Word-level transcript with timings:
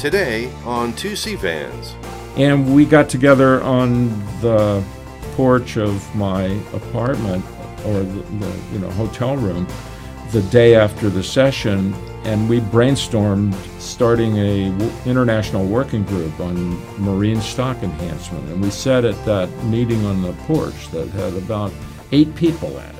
Today 0.00 0.50
on 0.64 0.94
2C 0.94 1.38
Fans. 1.38 1.94
And 2.38 2.74
we 2.74 2.86
got 2.86 3.10
together 3.10 3.62
on 3.62 4.08
the 4.40 4.82
porch 5.32 5.76
of 5.76 6.16
my 6.16 6.44
apartment 6.72 7.44
or 7.84 8.02
the, 8.02 8.22
the 8.38 8.60
you 8.72 8.78
know 8.78 8.88
hotel 8.92 9.36
room 9.36 9.66
the 10.30 10.40
day 10.44 10.74
after 10.74 11.10
the 11.10 11.22
session 11.22 11.92
and 12.24 12.48
we 12.48 12.60
brainstormed 12.60 13.54
starting 13.78 14.38
a 14.38 14.68
international 15.04 15.66
working 15.66 16.04
group 16.04 16.40
on 16.40 16.78
marine 16.98 17.40
stock 17.42 17.76
enhancement 17.82 18.48
and 18.48 18.62
we 18.62 18.70
sat 18.70 19.04
at 19.04 19.22
that 19.26 19.50
meeting 19.64 20.04
on 20.06 20.22
the 20.22 20.32
porch 20.44 20.88
that 20.92 21.08
had 21.08 21.34
about 21.34 21.72
eight 22.12 22.34
people 22.34 22.78
at 22.78 22.94
it 22.94 22.99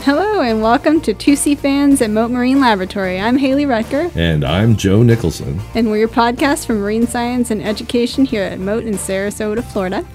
Hello 0.00 0.40
and 0.40 0.62
welcome 0.62 1.00
to 1.00 1.12
2C 1.12 1.58
Fans 1.58 2.00
at 2.00 2.10
Mote 2.10 2.30
Marine 2.30 2.60
Laboratory. 2.60 3.18
I'm 3.20 3.36
Hayley 3.38 3.64
Rutger, 3.64 4.14
And 4.14 4.44
I'm 4.44 4.76
Joe 4.76 5.02
Nicholson. 5.02 5.60
and 5.74 5.90
we're 5.90 5.96
your 5.98 6.08
podcast 6.08 6.66
for 6.66 6.74
marine 6.74 7.06
science 7.08 7.50
and 7.50 7.60
education 7.62 8.24
here 8.24 8.42
at 8.44 8.60
Mote 8.60 8.84
in 8.84 8.94
Sarasota, 8.94 9.64
Florida. 9.64 10.06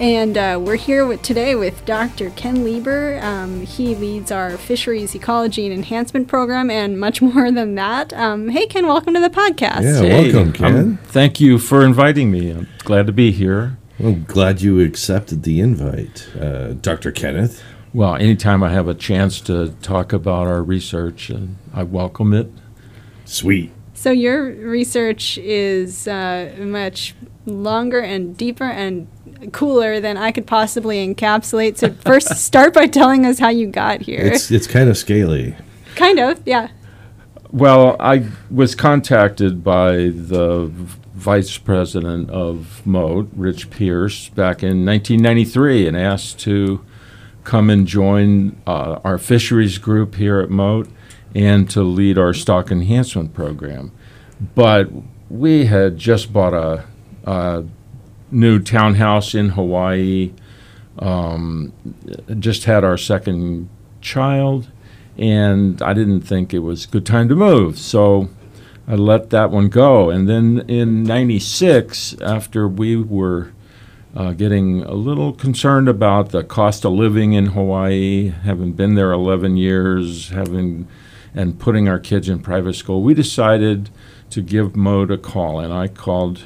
And 0.00 0.36
uh, 0.36 0.60
we're 0.62 0.76
here 0.76 1.06
with, 1.06 1.22
today 1.22 1.54
with 1.54 1.84
Dr. 1.86 2.30
Ken 2.30 2.56
Leber. 2.58 3.22
Um, 3.22 3.64
he 3.64 3.94
leads 3.94 4.30
our 4.30 4.58
fisheries 4.58 5.14
ecology 5.14 5.64
and 5.66 5.74
enhancement 5.74 6.28
program, 6.28 6.68
and 6.68 6.98
much 7.00 7.22
more 7.22 7.50
than 7.50 7.76
that. 7.76 8.12
Um, 8.12 8.48
hey, 8.48 8.66
Ken, 8.66 8.86
welcome 8.86 9.14
to 9.14 9.20
the 9.20 9.30
podcast. 9.30 9.84
Yeah, 9.84 10.00
Hey, 10.02 10.32
welcome, 10.32 10.52
Ken. 10.52 10.74
um, 10.76 10.98
thank 11.04 11.40
you 11.40 11.58
for 11.58 11.84
inviting 11.84 12.30
me 12.30 12.50
i'm 12.50 12.68
glad 12.80 13.06
to 13.06 13.12
be 13.12 13.30
here 13.32 13.78
I'm 13.98 14.24
glad 14.24 14.60
you 14.60 14.80
accepted 14.80 15.44
the 15.44 15.60
invite, 15.60 16.28
uh, 16.38 16.72
Dr. 16.72 17.12
Kenneth. 17.12 17.62
Well 17.94 18.16
anytime 18.16 18.62
i 18.62 18.70
have 18.70 18.88
a 18.88 18.94
chance 18.94 19.40
to 19.42 19.70
talk 19.80 20.12
about 20.12 20.46
our 20.46 20.62
research 20.62 21.30
and 21.30 21.56
i 21.72 21.82
welcome 21.82 22.34
it 22.34 22.50
Sweet. 23.24 23.72
So, 23.94 24.10
your 24.10 24.44
research 24.44 25.38
is 25.38 26.06
uh, 26.06 26.54
much 26.58 27.14
longer 27.46 28.00
and 28.00 28.36
deeper 28.36 28.64
and 28.64 29.06
cooler 29.52 30.00
than 30.00 30.16
I 30.16 30.30
could 30.30 30.46
possibly 30.46 31.06
encapsulate. 31.06 31.78
So, 31.78 31.92
first, 31.92 32.28
start 32.36 32.74
by 32.74 32.86
telling 32.86 33.24
us 33.24 33.38
how 33.38 33.48
you 33.48 33.66
got 33.66 34.02
here. 34.02 34.20
It's 34.20 34.50
it's 34.50 34.66
kind 34.66 34.90
of 34.90 34.96
scaly. 34.96 35.56
kind 35.94 36.18
of, 36.18 36.40
yeah. 36.44 36.68
Well, 37.50 37.96
I 38.00 38.26
was 38.50 38.74
contacted 38.74 39.62
by 39.62 40.10
the 40.10 40.70
vice 41.14 41.56
president 41.56 42.28
of 42.30 42.84
Mote, 42.84 43.30
Rich 43.34 43.70
Pierce, 43.70 44.28
back 44.30 44.62
in 44.62 44.84
1993 44.84 45.86
and 45.86 45.96
asked 45.96 46.40
to 46.40 46.84
come 47.44 47.70
and 47.70 47.86
join 47.86 48.60
uh, 48.66 49.00
our 49.04 49.18
fisheries 49.18 49.78
group 49.78 50.16
here 50.16 50.40
at 50.40 50.50
Mote 50.50 50.88
and 51.34 51.68
to 51.70 51.82
lead 51.82 52.18
our 52.18 52.32
stock 52.32 52.70
enhancement 52.70 53.34
program. 53.34 53.92
But 54.54 54.90
we 55.28 55.66
had 55.66 55.98
just 55.98 56.32
bought 56.32 56.54
a, 56.54 56.84
a 57.24 57.64
new 58.30 58.58
townhouse 58.58 59.34
in 59.34 59.50
Hawaii, 59.50 60.32
um, 60.98 61.72
just 62.38 62.64
had 62.64 62.84
our 62.84 62.96
second 62.96 63.68
child 64.00 64.68
and 65.16 65.80
I 65.80 65.92
didn't 65.94 66.22
think 66.22 66.52
it 66.52 66.60
was 66.60 66.84
a 66.84 66.88
good 66.88 67.06
time 67.06 67.28
to 67.28 67.36
move. 67.36 67.78
So 67.78 68.28
I 68.86 68.94
let 68.94 69.30
that 69.30 69.50
one 69.50 69.68
go. 69.68 70.10
And 70.10 70.28
then 70.28 70.64
in 70.68 71.04
96, 71.04 72.16
after 72.20 72.68
we 72.68 72.96
were 72.96 73.52
uh, 74.14 74.32
getting 74.32 74.82
a 74.82 74.94
little 74.94 75.32
concerned 75.32 75.88
about 75.88 76.30
the 76.30 76.44
cost 76.44 76.84
of 76.84 76.92
living 76.92 77.32
in 77.32 77.46
Hawaii, 77.46 78.28
having 78.28 78.72
been 78.72 78.94
there 78.94 79.12
11 79.12 79.56
years, 79.56 80.28
having 80.28 80.86
and 81.34 81.58
putting 81.58 81.88
our 81.88 81.98
kids 81.98 82.28
in 82.28 82.38
private 82.38 82.74
school, 82.74 83.02
we 83.02 83.12
decided 83.12 83.90
to 84.30 84.40
give 84.40 84.76
Mote 84.76 85.10
a 85.10 85.18
call. 85.18 85.58
And 85.58 85.72
I 85.72 85.88
called 85.88 86.44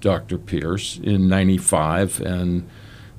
Dr. 0.00 0.38
Pierce 0.38 0.98
in 0.98 1.28
95 1.28 2.20
and 2.20 2.68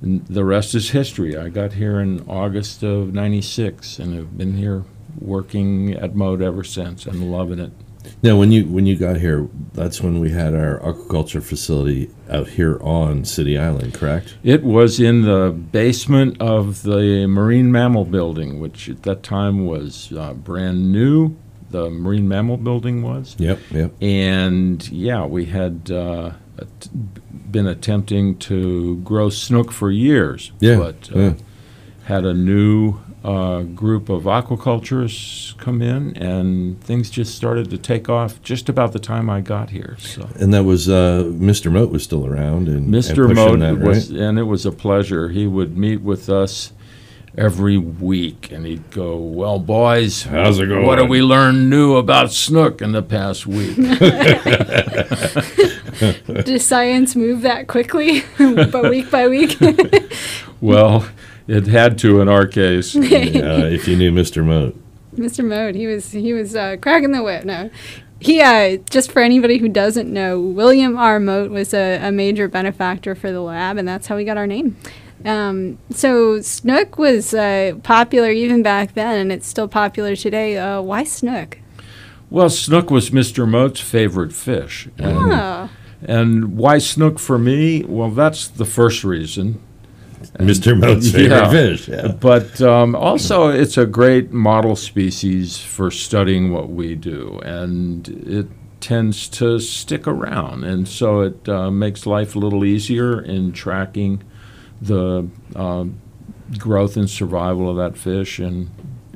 the 0.02 0.46
rest 0.46 0.76
is 0.76 0.92
history. 0.92 1.38
I 1.38 1.50
got 1.50 1.74
here 1.74 2.00
in 2.00 2.22
August 2.28 2.84
of 2.84 3.14
96 3.14 4.00
and 4.00 4.14
have 4.16 4.38
been 4.38 4.56
here 4.56 4.86
working 5.20 5.94
at 5.94 6.16
Mote 6.16 6.42
ever 6.42 6.64
since 6.64 7.06
and 7.06 7.32
loving 7.32 7.60
it. 7.60 7.72
Now, 8.22 8.38
when 8.38 8.52
you 8.52 8.66
when 8.66 8.86
you 8.86 8.96
got 8.96 9.18
here, 9.18 9.48
that's 9.74 10.02
when 10.02 10.20
we 10.20 10.32
had 10.32 10.54
our 10.54 10.80
aquaculture 10.80 11.42
facility 11.42 12.10
out 12.30 12.48
here 12.50 12.80
on 12.82 13.26
City 13.26 13.58
Island, 13.58 13.94
correct? 13.94 14.38
It 14.44 14.64
was 14.64 15.00
in 15.00 15.22
the 15.24 15.52
basement 15.52 16.42
of 16.42 16.84
the 16.84 17.26
Marine 17.28 17.72
Mammal 17.72 18.06
Building, 18.06 18.60
which 18.60 18.90
at 18.90 19.04
that 19.04 19.24
time 19.24 19.66
was 19.66 20.12
uh, 20.14 20.34
brand 20.34 20.92
new. 20.92 21.36
The 21.72 21.90
Marine 21.90 22.28
Mammal 22.28 22.58
Building 22.58 23.04
was. 23.04 23.36
Yep, 23.38 23.60
yep. 23.72 23.92
And 24.02 24.88
yeah, 24.90 25.26
we 25.26 25.46
had 25.46 25.92
uh, 25.92 26.32
been 27.52 27.68
attempting 27.68 28.38
to 28.40 28.98
grow 28.98 29.30
snook 29.30 29.72
for 29.72 29.92
years. 29.92 30.52
Yeah, 30.60 30.78
But 30.78 31.10
uh, 31.16 31.20
yeah. 31.20 31.34
had 32.06 32.26
a 32.26 32.34
new 32.34 33.00
uh, 33.24 33.64
group 33.64 34.10
of 34.10 34.24
aquaculturists 34.24 35.58
come 35.58 35.82
in, 35.82 36.16
and 36.18 36.82
things 36.82 37.10
just 37.10 37.36
started 37.36 37.70
to 37.70 37.78
take 37.78 38.08
off 38.08 38.42
just 38.42 38.70
about 38.70 38.94
the 38.94 39.00
time 39.00 39.30
I 39.30 39.42
got 39.42 39.72
here. 39.72 39.98
So. 40.00 40.30
And 40.40 40.54
that 40.54 40.64
was 40.64 40.88
uh, 40.88 41.24
Mr. 41.26 41.72
Mote 41.72 41.92
was 41.92 42.04
still 42.04 42.26
around, 42.26 42.68
and 42.68 42.86
and 42.86 42.94
Mr. 42.94 43.28
pushing 43.28 43.36
Mote 43.36 43.60
that, 43.60 43.80
was, 43.80 44.12
right? 44.12 44.22
and 44.22 44.40
it 44.40 44.44
was 44.44 44.66
a 44.66 44.72
pleasure. 44.72 45.30
He 45.30 45.48
would 45.48 45.78
meet 45.78 46.02
with 46.02 46.30
us 46.30 46.72
every 47.38 47.78
week, 47.78 48.52
and 48.52 48.66
he'd 48.66 48.90
go, 48.92 49.18
"Well, 49.18 49.60
boys, 49.60 50.24
How's 50.24 50.60
it 50.60 50.68
going? 50.68 50.86
What 50.86 51.00
have 51.00 51.10
we 51.10 51.22
learned 51.22 51.70
new 51.70 51.98
about 51.98 52.32
snook 52.32 52.82
in 52.82 52.94
the 52.94 53.04
past 53.04 53.46
week?" 53.46 53.76
Does 56.46 56.66
science 56.66 57.16
move 57.16 57.42
that 57.42 57.68
quickly, 57.68 58.24
but 58.38 58.90
week 58.90 59.12
by 59.12 59.28
week? 59.28 59.58
well, 60.62 61.06
it 61.50 61.68
had 61.68 61.98
to 62.00 62.22
in 62.22 62.30
our 62.30 62.46
case. 62.46 62.96
uh, 62.96 63.00
if 63.02 63.88
you 63.88 63.96
knew 63.96 64.12
Mr. 64.12 64.46
Mote. 64.46 64.76
Mr. 65.16 65.44
Mote, 65.44 65.76
he 65.76 65.88
was 65.88 66.12
he 66.12 66.34
was 66.34 66.56
uh, 66.56 66.78
cracking 66.82 67.12
the 67.12 67.24
whip. 67.24 67.44
No, 67.44 67.70
he 68.20 68.42
uh, 68.42 68.78
just 68.90 69.12
for 69.12 69.22
anybody 69.22 69.58
who 69.58 69.68
doesn't 69.68 70.12
know, 70.12 70.40
William 70.40 70.98
R. 70.98 71.20
Mote 71.20 71.52
was 71.52 71.74
a, 71.74 72.00
a 72.08 72.12
major 72.12 72.48
benefactor 72.48 73.16
for 73.16 73.32
the 73.32 73.42
lab, 73.42 73.78
and 73.78 73.88
that's 73.88 74.08
how 74.08 74.16
we 74.16 74.24
got 74.24 74.38
our 74.38 74.48
name. 74.48 74.78
Um, 75.26 75.80
so 75.90 76.40
snook 76.42 76.98
was 76.98 77.34
uh, 77.34 77.74
popular 77.84 78.30
even 78.30 78.64
back 78.64 78.94
then, 78.94 79.18
and 79.18 79.32
it's 79.32 79.48
still 79.48 79.68
popular 79.68 80.16
today. 80.16 80.58
Uh, 80.58 80.82
why 80.82 81.04
snook? 81.04 81.58
Well, 82.30 82.50
snook 82.50 82.92
was 82.92 83.10
Mr. 83.10 83.48
Mote's 83.50 83.82
favorite 83.82 84.34
fish. 84.34 84.88
And, 84.98 85.18
Oh, 85.18 85.70
and 86.04 86.56
why 86.58 86.78
snook 86.78 87.20
for 87.20 87.40
me? 87.40 87.84
Well, 87.84 88.12
that's 88.12 88.48
the 88.48 88.66
first 88.66 89.04
reason. 89.04 89.62
Mr. 90.40 90.78
Mote's 90.78 91.12
favorite 91.12 91.30
Yeah. 91.38 91.50
fish. 91.52 91.88
Yeah. 91.88 92.08
But 92.20 92.62
um, 92.62 92.96
also, 92.96 93.48
it's 93.50 93.78
a 93.78 93.86
great 93.86 94.32
model 94.32 94.76
species 94.76 95.58
for 95.58 95.90
studying 95.92 96.52
what 96.52 96.70
we 96.70 96.96
do, 96.96 97.40
and 97.44 98.08
it 98.08 98.48
tends 98.82 99.28
to 99.30 99.60
stick 99.60 100.08
around, 100.08 100.64
and 100.64 100.88
so 100.88 101.22
it 101.22 101.48
uh, 101.50 101.70
makes 101.72 102.06
life 102.06 102.36
a 102.36 102.40
little 102.40 102.64
easier 102.64 103.22
in 103.22 103.52
tracking 103.52 104.22
the 104.82 105.28
um, 105.56 106.00
growth 106.58 106.96
and 106.98 107.10
survival 107.10 107.70
of 107.70 107.76
that 107.78 107.98
fish 107.98 108.40
and 108.40 108.70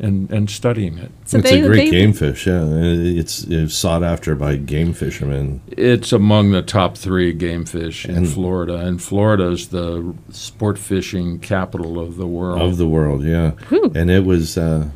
and, 0.03 0.29
and 0.31 0.49
studying 0.49 0.97
it. 0.97 1.11
so 1.25 1.37
it's 1.39 1.49
they, 1.49 1.61
a 1.61 1.65
great 1.67 1.77
they 1.77 1.91
game 1.91 2.13
fish. 2.13 2.45
Yeah, 2.45 2.63
it's, 2.67 3.43
it's 3.45 3.73
sought 3.73 4.03
after 4.03 4.35
by 4.35 4.57
game 4.57 4.93
fishermen. 4.93 5.61
It's 5.67 6.11
among 6.11 6.51
the 6.51 6.61
top 6.61 6.97
three 6.97 7.33
game 7.33 7.65
fish 7.65 8.05
in 8.05 8.15
And- 8.17 8.29
Florida, 8.29 8.75
and 8.75 9.01
Florida 9.01 9.47
is 9.49 9.69
the 9.69 10.13
sport 10.29 10.77
fishing 10.77 11.39
capital 11.39 11.99
of 11.99 12.17
the 12.17 12.27
world. 12.27 12.61
of 12.61 12.77
the 12.77 12.87
world. 12.87 13.23
Yeah, 13.23 13.51
Whew. 13.69 13.91
and 13.95 14.11
it 14.11 14.25
was. 14.25 14.57
Uh, 14.57 14.89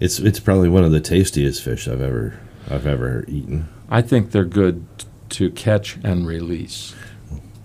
it's 0.00 0.18
it's 0.18 0.40
probably 0.40 0.68
one 0.68 0.84
of 0.84 0.92
the 0.92 1.00
tastiest 1.00 1.62
fish 1.62 1.88
I've 1.88 2.00
ever 2.02 2.38
I've 2.70 2.86
ever 2.86 3.24
eaten. 3.28 3.68
I 3.88 4.02
think 4.02 4.30
they're 4.32 4.44
good 4.44 4.84
t- 4.98 5.06
to 5.30 5.50
catch 5.50 5.96
and 6.04 6.26
release. 6.26 6.94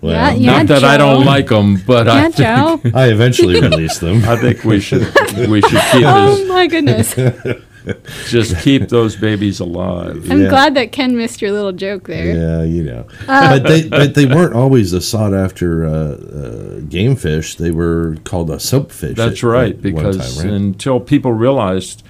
Well, 0.02 0.12
Yeah, 0.12 0.32
yeah. 0.34 0.56
Not 0.58 0.66
that 0.66 0.84
I 0.84 0.96
don't 0.98 1.24
like 1.24 1.46
them, 1.48 1.76
but 1.86 2.08
I 2.08 2.22
yeah, 2.22 2.28
Joe. 2.30 2.76
think, 2.78 2.94
I 2.94 3.06
eventually 3.08 3.60
release 3.68 3.98
them. 3.98 4.24
I 4.24 4.36
think 4.36 4.64
we 4.64 4.80
should 4.80 5.02
we 5.48 5.60
should 5.62 5.80
keep 5.92 6.04
Oh 6.04 6.34
his, 6.36 6.48
my 6.48 6.66
goodness! 6.66 7.14
just 8.28 8.58
keep 8.62 8.88
those 8.88 9.14
babies 9.16 9.60
alive. 9.60 10.28
I'm 10.30 10.42
Yeah. 10.42 10.48
glad 10.48 10.74
that 10.74 10.92
Ken 10.92 11.16
missed 11.16 11.40
your 11.40 11.52
little 11.52 11.72
joke 11.72 12.06
there. 12.08 12.26
Yeah, 12.36 12.62
you 12.64 12.82
know, 12.82 13.06
but 13.26 13.60
they 13.64 13.88
but 13.88 14.14
they 14.14 14.26
weren't 14.26 14.54
always 14.54 14.92
a 14.92 15.00
sought 15.00 15.34
after 15.34 15.84
uh, 15.84 15.90
uh, 15.90 16.80
game 16.88 17.14
fish. 17.16 17.54
They 17.56 17.70
were 17.70 18.16
called 18.24 18.50
a 18.50 18.58
soap 18.60 18.90
fish. 18.92 19.16
That's 19.16 19.38
at- 19.44 19.48
right, 19.48 19.74
at 19.74 19.82
because 19.82 20.36
time, 20.36 20.44
right? 20.50 20.54
until 20.60 20.98
people 21.00 21.32
realized 21.32 22.02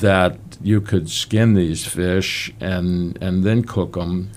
that 0.00 0.38
you 0.62 0.80
could 0.80 1.08
skin 1.10 1.54
these 1.54 1.84
fish 1.86 2.52
and 2.60 3.16
and 3.22 3.42
then 3.44 3.64
cook 3.64 3.94
them. 3.94 4.30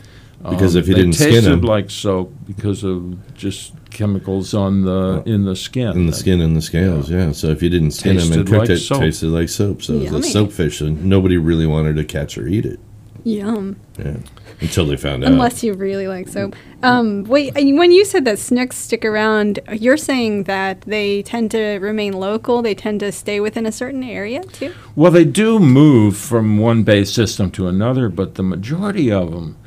Because 0.47 0.75
if 0.75 0.87
you 0.87 0.93
they 0.95 1.01
didn't 1.01 1.15
skin 1.15 1.31
tasted 1.31 1.51
'em- 1.51 1.61
like 1.61 1.89
soap 1.89 2.33
because 2.47 2.83
of 2.85 3.17
just 3.35 3.73
chemicals 3.89 4.53
on 4.53 4.83
the 4.83 5.21
in 5.25 5.43
the 5.45 5.55
skin. 5.55 5.89
in 5.97 6.05
the 6.05 6.13
skin 6.13 6.39
and 6.39 6.55
the 6.55 6.61
scales, 6.61 7.11
yeah. 7.11 7.31
So 7.33 7.47
if 7.47 7.61
you 7.61 7.69
didn't 7.69 7.91
skin 7.91 8.15
them 8.15 8.31
and 8.31 8.31
Tasted 8.33 8.47
cooked 8.47 8.59
like 8.59 8.69
it, 8.69 8.77
soap. 8.79 8.99
tasted 9.01 9.27
like 9.29 9.49
soap. 9.49 9.81
So 9.83 9.93
it 9.93 10.03
was 10.03 10.11
Yummy. 10.11 10.19
a 10.27 10.31
soap 10.31 10.51
fish, 10.53 10.79
and 10.81 11.03
nobody 11.05 11.35
really 11.37 11.65
wanted 11.67 11.95
to 11.97 12.05
catch 12.05 12.37
or 12.37 12.47
eat 12.47 12.65
it. 12.65 12.79
Yum. 13.25 13.75
Yeah. 13.97 14.15
Until 14.61 14.85
they 14.85 14.95
found 14.97 15.23
out. 15.25 15.31
Unless 15.31 15.61
you 15.63 15.73
really 15.73 16.07
like 16.07 16.27
soap. 16.29 16.55
Um, 16.83 17.23
wait, 17.25 17.55
uh, 17.57 17.61
when 17.75 17.91
you 17.91 18.03
said 18.05 18.23
that 18.25 18.39
snooks 18.39 18.77
stick 18.77 19.03
around, 19.05 19.59
you're 19.73 19.97
saying 19.97 20.43
that 20.45 20.81
they 20.81 21.21
tend 21.23 21.51
to 21.51 21.79
remain 21.79 22.13
local. 22.13 22.61
They 22.61 22.75
tend 22.75 23.01
to 23.01 23.11
stay 23.11 23.39
within 23.41 23.65
a 23.65 23.71
certain 23.73 24.03
area 24.03 24.43
too. 24.43 24.73
Well, 24.95 25.11
they 25.11 25.25
do 25.25 25.59
move 25.59 26.15
from 26.17 26.57
one 26.57 26.83
base 26.83 27.11
system 27.11 27.51
to 27.51 27.67
another, 27.67 28.07
but 28.09 28.35
the 28.35 28.43
majority 28.43 29.11
of 29.11 29.31
them 29.31 29.57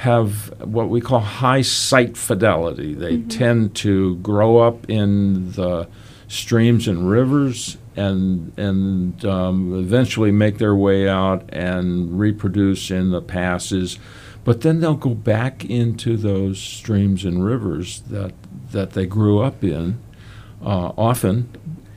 have 0.00 0.50
what 0.60 0.88
we 0.88 0.98
call 0.98 1.20
high 1.20 1.60
site 1.60 2.16
fidelity. 2.16 2.94
They 2.94 3.18
tend 3.20 3.74
to 3.76 4.16
grow 4.16 4.56
up 4.56 4.88
in 4.88 5.52
the 5.52 5.88
streams 6.26 6.88
and 6.88 7.10
rivers 7.10 7.76
and 7.96 8.58
and 8.58 9.22
um, 9.26 9.78
eventually 9.78 10.30
make 10.30 10.56
their 10.56 10.74
way 10.74 11.06
out 11.06 11.44
and 11.52 12.18
reproduce 12.18 12.90
in 12.90 13.10
the 13.10 13.20
passes. 13.20 13.98
But 14.42 14.62
then 14.62 14.80
they'll 14.80 14.94
go 14.94 15.12
back 15.12 15.66
into 15.66 16.16
those 16.16 16.58
streams 16.58 17.26
and 17.26 17.44
rivers 17.44 18.00
that 18.08 18.32
that 18.70 18.92
they 18.92 19.04
grew 19.04 19.40
up 19.40 19.62
in 19.62 20.00
uh, 20.62 20.92
often 20.96 21.50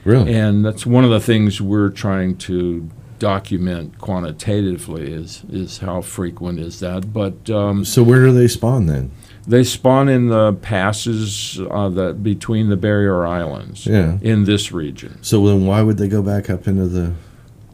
really? 0.03 0.33
and 0.33 0.65
that's 0.65 0.85
one 0.85 1.06
of 1.06 1.09
the 1.09 1.21
things 1.21 1.61
we're 1.61 1.89
trying 1.89 2.35
to 2.35 2.89
document 3.23 3.97
quantitatively 3.99 5.09
is 5.13 5.43
is 5.49 5.77
how 5.77 6.01
frequent 6.01 6.59
is 6.59 6.81
that. 6.81 7.13
But 7.13 7.49
um, 7.49 7.85
so 7.85 8.03
where 8.03 8.19
do 8.25 8.33
they 8.33 8.49
spawn 8.49 8.85
then? 8.87 9.11
they 9.45 9.63
spawn 9.63 10.07
in 10.07 10.27
the 10.29 10.53
passes 10.53 11.59
uh, 11.69 11.89
that 11.89 12.23
between 12.23 12.69
the 12.69 12.77
barrier 12.77 13.25
islands 13.25 13.85
Yeah. 13.85 14.17
in 14.21 14.45
this 14.45 14.71
region. 14.71 15.17
So 15.21 15.45
then 15.47 15.65
why 15.65 15.81
would 15.81 15.97
they 15.97 16.07
go 16.07 16.21
back 16.21 16.49
up 16.49 16.65
into 16.67 16.87
the 16.87 17.11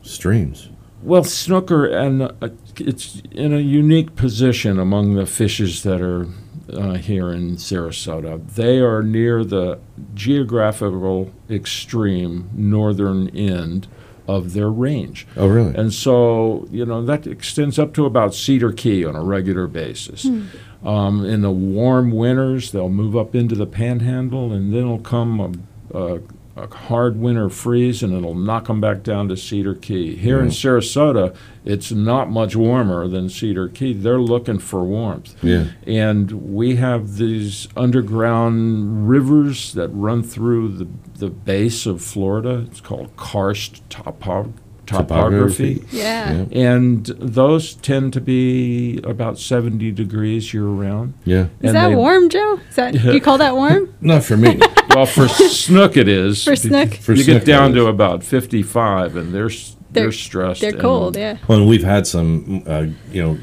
streams? 0.02 0.70
Well, 1.04 1.24
snooker 1.24 1.86
and 1.86 2.24
uh, 2.24 2.32
it's 2.78 3.22
in 3.32 3.54
a 3.54 3.60
unique 3.60 4.16
position 4.16 4.80
among 4.80 5.14
the 5.16 5.26
fishes 5.28 5.84
that 5.84 6.02
are 6.02 6.26
uh, 6.74 6.94
here 6.96 7.32
in 7.32 7.58
Sarasota. 7.58 8.34
They 8.56 8.80
are 8.80 9.02
near 9.04 9.44
the 9.44 9.80
geographical 10.16 11.32
extreme 11.50 12.50
northern 12.54 13.30
end 13.36 13.88
of 14.30 14.54
their 14.54 14.70
range. 14.70 15.26
Oh, 15.36 15.48
really? 15.48 15.74
And 15.74 15.92
so, 15.92 16.68
you 16.70 16.86
know, 16.86 17.04
that 17.04 17.26
extends 17.26 17.80
up 17.80 17.96
to 17.96 18.06
about 18.06 18.36
Cedar 18.36 18.72
Key 18.72 19.04
on 19.04 19.16
a 19.16 19.24
regular 19.24 19.66
basis. 19.66 20.24
Hmm. 20.24 20.88
Um, 20.88 21.26
in 21.26 21.42
the 21.42 21.52
warm 21.52 22.12
winters, 22.12 22.72
they'll 22.72 22.90
move 22.90 23.18
up 23.18 23.34
into 23.34 23.56
the 23.56 23.66
panhandle, 23.66 24.54
and 24.54 24.72
then 24.72 24.82
it'll 24.82 25.00
come 25.00 25.66
a, 25.94 26.22
a, 26.60 26.64
a 26.64 26.76
hard 26.76 27.18
winter 27.18 27.50
freeze, 27.50 28.04
and 28.04 28.14
it'll 28.14 28.36
knock 28.36 28.68
them 28.68 28.82
back 28.82 29.04
down 29.04 29.28
to 29.30 29.38
Cedar 29.38 29.76
Key. 29.76 30.16
Here 30.16 30.40
in 30.40 30.48
Sarasota, 30.48 31.36
it's 31.66 31.92
not 31.92 32.30
much 32.30 32.56
warmer 32.56 33.08
than 33.08 33.30
Cedar 33.30 33.68
Key. 33.70 33.94
They're 33.94 34.20
looking 34.22 34.60
for 34.60 34.84
warmth. 34.84 35.36
yeah. 35.44 35.66
And 35.86 36.32
we 36.54 36.76
have 36.78 37.18
these 37.18 37.68
underground 37.78 39.10
rivers 39.10 39.74
that 39.74 39.90
run 39.90 40.24
through 40.24 40.70
the, 40.70 40.88
the 41.18 41.30
base 41.30 41.86
of 41.86 42.02
Florida. 42.02 42.66
It's 42.70 42.82
called 42.82 43.16
karst 43.18 43.88
topo- 43.90 44.54
topography. 44.86 45.76
Topography. 45.76 45.84
Yeah. 45.92 46.46
Yeah. 46.52 46.72
And 46.72 47.06
those 47.06 47.76
tend 47.76 48.14
to 48.14 48.22
be 48.22 49.00
about 49.04 49.38
70 49.38 49.92
degrees 49.92 50.54
year 50.54 50.64
round. 50.66 51.14
Yeah. 51.26 51.44
Is 51.44 51.50
And 51.62 51.76
that 51.76 51.90
they- 51.90 51.96
warm, 51.96 52.30
Joe? 52.30 52.60
Is 52.70 52.76
that 52.76 52.94
you 53.14 53.22
call 53.22 53.38
that 53.38 53.56
warm 53.56 53.94
Not 54.02 54.24
for 54.24 54.38
me. 54.38 54.60
Well, 54.96 55.06
for 55.06 55.28
snook 55.28 55.98
it 55.98 56.08
is. 56.08 56.44
for 56.44 56.56
snook? 56.56 56.94
For 56.96 57.14
you 57.14 57.24
snook 57.24 57.40
get 57.40 57.46
down 57.46 57.74
to 57.74 57.88
about 57.88 58.24
55 58.24 59.16
and 59.16 59.34
they're, 59.34 59.50
they're, 59.50 60.04
They're- 60.04 60.12
stressed. 60.12 60.62
They're 60.62 60.72
and- 60.72 60.82
cold. 60.82 61.16
Yeah. 61.16 61.38
Well, 61.48 61.60
and 61.60 61.68
we've 61.70 61.84
had 61.84 62.08
some, 62.08 62.64
uh, 62.68 62.88
you 63.12 63.22
know, 63.22 63.38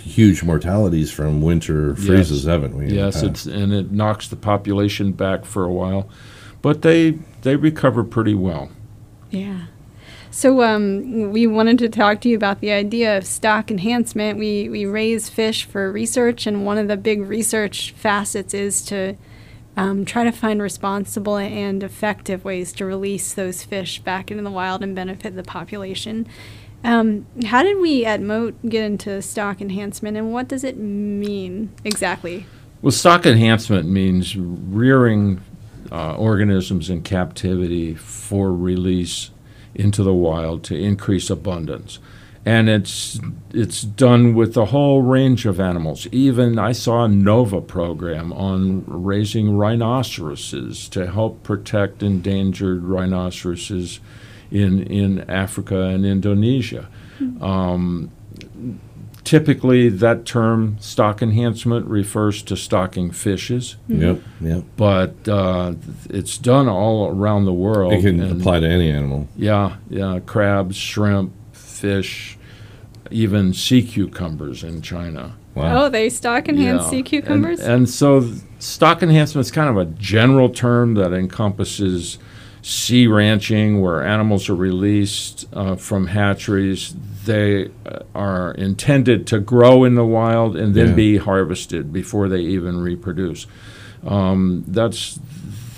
huge 0.00 0.42
mortalities 0.42 1.10
from 1.12 1.42
winter 1.42 1.94
freezes, 1.94 2.44
haven't 2.44 2.76
we? 2.76 2.86
Yes, 2.88 3.22
it's 3.22 3.44
and 3.46 3.72
it 3.72 3.92
knocks 3.92 4.26
the 4.28 4.36
population 4.36 5.12
back 5.12 5.44
for 5.44 5.64
a 5.64 5.72
while, 5.72 6.08
but 6.62 6.82
they 6.82 7.18
they 7.42 7.56
recover 7.56 8.02
pretty 8.04 8.34
well. 8.34 8.70
Yeah. 9.30 9.66
So 10.30 10.62
um, 10.62 11.30
we 11.30 11.46
wanted 11.46 11.78
to 11.80 11.88
talk 11.88 12.20
to 12.22 12.28
you 12.28 12.36
about 12.36 12.60
the 12.60 12.70
idea 12.70 13.16
of 13.18 13.24
stock 13.26 13.70
enhancement. 13.70 14.38
We 14.38 14.68
we 14.68 14.86
raise 14.86 15.28
fish 15.28 15.64
for 15.64 15.92
research, 15.92 16.46
and 16.46 16.64
one 16.64 16.78
of 16.78 16.88
the 16.88 16.96
big 16.96 17.20
research 17.22 17.92
facets 17.92 18.54
is 18.54 18.82
to 18.86 19.14
um, 19.78 20.04
try 20.04 20.24
to 20.24 20.32
find 20.32 20.60
responsible 20.60 21.36
and 21.36 21.84
effective 21.84 22.44
ways 22.44 22.72
to 22.72 22.84
release 22.84 23.32
those 23.32 23.62
fish 23.62 24.00
back 24.00 24.28
into 24.28 24.42
the 24.42 24.50
wild 24.50 24.82
and 24.82 24.92
benefit 24.92 25.36
the 25.36 25.44
population. 25.44 26.26
Um, 26.82 27.26
how 27.46 27.62
did 27.62 27.78
we 27.78 28.04
at 28.04 28.20
Mote 28.20 28.56
get 28.68 28.82
into 28.82 29.22
stock 29.22 29.60
enhancement, 29.60 30.16
and 30.16 30.32
what 30.32 30.48
does 30.48 30.64
it 30.64 30.78
mean 30.78 31.70
exactly? 31.84 32.44
Well, 32.82 32.90
stock 32.90 33.24
enhancement 33.24 33.88
means 33.88 34.36
rearing 34.36 35.42
uh, 35.92 36.16
organisms 36.16 36.90
in 36.90 37.02
captivity 37.02 37.94
for 37.94 38.52
release 38.52 39.30
into 39.76 40.02
the 40.02 40.14
wild 40.14 40.64
to 40.64 40.76
increase 40.76 41.30
abundance. 41.30 42.00
And 42.48 42.70
it's 42.70 43.20
it's 43.52 43.82
done 43.82 44.34
with 44.34 44.56
a 44.56 44.64
whole 44.66 45.02
range 45.02 45.44
of 45.44 45.60
animals. 45.60 46.06
Even 46.12 46.58
I 46.58 46.72
saw 46.72 47.04
a 47.04 47.08
NOVA 47.08 47.60
program 47.60 48.32
on 48.32 48.84
raising 48.86 49.58
rhinoceroses 49.58 50.88
to 50.90 51.10
help 51.10 51.42
protect 51.42 52.02
endangered 52.02 52.84
rhinoceroses 52.84 54.00
in 54.50 54.82
in 54.84 55.28
Africa 55.28 55.78
and 55.92 56.06
Indonesia. 56.06 56.88
Um, 57.42 58.10
typically, 59.24 59.90
that 59.90 60.24
term 60.24 60.78
stock 60.80 61.20
enhancement 61.20 61.84
refers 61.86 62.42
to 62.44 62.56
stocking 62.56 63.10
fishes, 63.10 63.76
Yep. 63.88 64.22
Yep. 64.40 64.64
but 64.76 65.28
uh, 65.28 65.74
it's 66.08 66.38
done 66.38 66.66
all 66.68 67.08
around 67.10 67.44
the 67.44 67.52
world. 67.52 67.92
It 67.92 68.00
can 68.00 68.20
and- 68.20 68.40
apply 68.40 68.60
to 68.60 68.66
any 68.68 68.90
animal. 68.90 69.28
Yeah, 69.36 69.76
yeah, 69.90 70.20
crabs, 70.24 70.76
shrimp, 70.76 71.32
fish, 71.52 72.37
even 73.10 73.52
sea 73.52 73.82
cucumbers 73.82 74.62
in 74.64 74.82
China. 74.82 75.36
Wow. 75.54 75.84
Oh, 75.84 75.88
they 75.88 76.08
stock 76.08 76.48
enhance 76.48 76.84
Yeah. 76.84 76.90
sea 76.90 77.02
cucumbers. 77.02 77.60
And, 77.60 77.72
and 77.72 77.88
so 77.88 78.30
stock 78.58 79.02
enhancement 79.02 79.46
is 79.46 79.50
kind 79.50 79.68
of 79.68 79.76
a 79.76 79.86
general 79.86 80.48
term 80.50 80.94
that 80.94 81.12
encompasses 81.12 82.18
sea 82.62 83.06
ranching, 83.06 83.80
where 83.80 84.04
animals 84.04 84.48
are 84.48 84.54
released 84.54 85.46
uh, 85.52 85.74
from 85.76 86.08
hatcheries. 86.08 86.94
They 87.24 87.70
uh, 87.86 88.00
are 88.14 88.52
intended 88.52 89.26
to 89.28 89.38
grow 89.40 89.84
in 89.84 89.94
the 89.94 90.04
wild 90.04 90.56
and 90.56 90.74
then 90.74 90.88
Yeah. 90.88 90.94
be 90.94 91.16
harvested 91.18 91.92
before 91.92 92.28
they 92.28 92.40
even 92.40 92.80
reproduce. 92.80 93.46
Um, 94.06 94.64
that's 94.68 95.18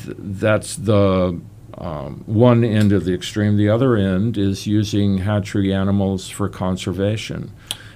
th- 0.05 0.17
that's 0.19 0.77
the 0.77 1.41
um, 1.81 2.23
one 2.27 2.63
end 2.65 2.93
of 2.93 3.05
the 3.05 3.15
extreme. 3.15 3.57
The 3.57 3.69
other 3.69 3.97
end 3.97 4.37
is 4.37 4.67
using 4.67 5.19
hatchery 5.19 5.73
animals 5.73 6.29
for 6.29 6.49
conservation 6.49 7.51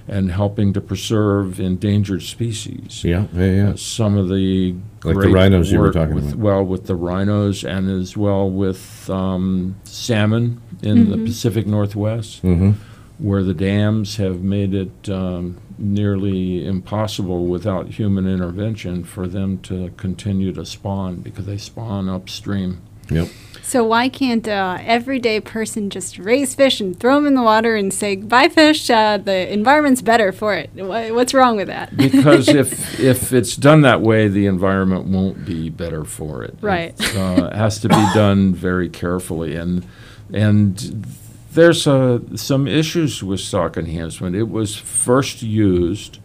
and 0.07 0.31
helping 0.31 0.73
to 0.75 0.81
preserve 0.81 1.59
endangered 1.61 2.23
species. 2.23 3.05
Yeah. 3.05 3.27
Yeah. 3.33 3.45
Yeah. 3.51 3.75
Some 3.77 4.17
of 4.19 4.29
the 4.29 4.73
Like 4.73 5.15
the 5.15 5.15
great 5.15 5.33
rhinos 5.35 5.73
you 5.73 5.79
were 5.81 5.93
talking 5.93 6.15
with, 6.15 6.29
about. 6.33 6.39
Well, 6.39 6.65
with 6.65 6.87
the 6.87 6.95
rhinos 6.95 7.65
and 7.65 7.91
as 7.91 8.17
well 8.17 8.51
with 8.51 9.09
um, 9.09 9.77
salmon 9.85 10.61
in 10.83 11.11
the 11.11 11.17
Pacific 11.19 11.67
Northwest, 11.67 12.43
Mm-hmm. 12.43 12.73
where 13.19 13.43
the 13.43 13.55
dams 13.55 14.17
have 14.17 14.43
made 14.43 14.75
it 14.75 15.09
um, 15.09 15.57
nearly 15.79 16.67
impossible 16.67 17.47
without 17.47 17.89
human 17.89 18.27
intervention 18.27 19.05
for 19.05 19.27
them 19.27 19.59
to 19.63 19.91
continue 19.97 20.53
to 20.53 20.67
spawn 20.67 21.17
because 21.21 21.47
they 21.47 21.57
spawn 21.57 22.09
upstream. 22.11 22.81
Yep. 23.11 23.29
So 23.65 23.83
why 23.83 24.11
can't 24.11 24.47
uh, 24.47 24.77
everyday 24.83 25.41
person 25.41 25.89
just 25.89 26.19
raise 26.19 26.55
fish 26.55 26.83
and 26.83 26.99
throw 26.99 27.15
them 27.15 27.27
in 27.27 27.35
the 27.35 27.43
water 27.43 27.75
and 27.77 27.93
say, 27.93 28.15
"Bye, 28.15 28.49
fish. 28.49 28.91
Uh, 28.91 29.17
the 29.17 29.51
environment's 29.51 30.03
better 30.03 30.33
for 30.33 30.55
it." 30.55 30.71
What's 30.75 31.33
wrong 31.33 31.57
with 31.57 31.69
that? 31.69 31.97
because 31.97 32.49
if 32.63 33.01
if 33.01 33.33
it's 33.33 33.57
done 33.57 33.81
that 33.81 34.03
way, 34.03 34.29
the 34.29 34.47
environment 34.47 35.07
won't 35.07 35.47
be 35.47 35.71
better 35.71 36.05
for 36.05 36.45
it. 36.45 36.57
Right. 36.61 36.95
It 36.99 37.17
uh, 37.17 37.57
has 37.57 37.81
to 37.81 37.89
be 37.89 37.95
done 38.15 38.55
very 38.55 38.91
carefully, 38.91 39.57
and 39.57 39.87
and 40.33 41.07
there's 41.53 41.87
uh, 41.87 42.19
some 42.37 42.69
issues 42.69 43.25
with 43.25 43.41
stock 43.41 43.79
enhancement. 43.79 44.37
It 44.37 44.51
was 44.51 44.77
first 44.77 45.43
used 45.43 46.19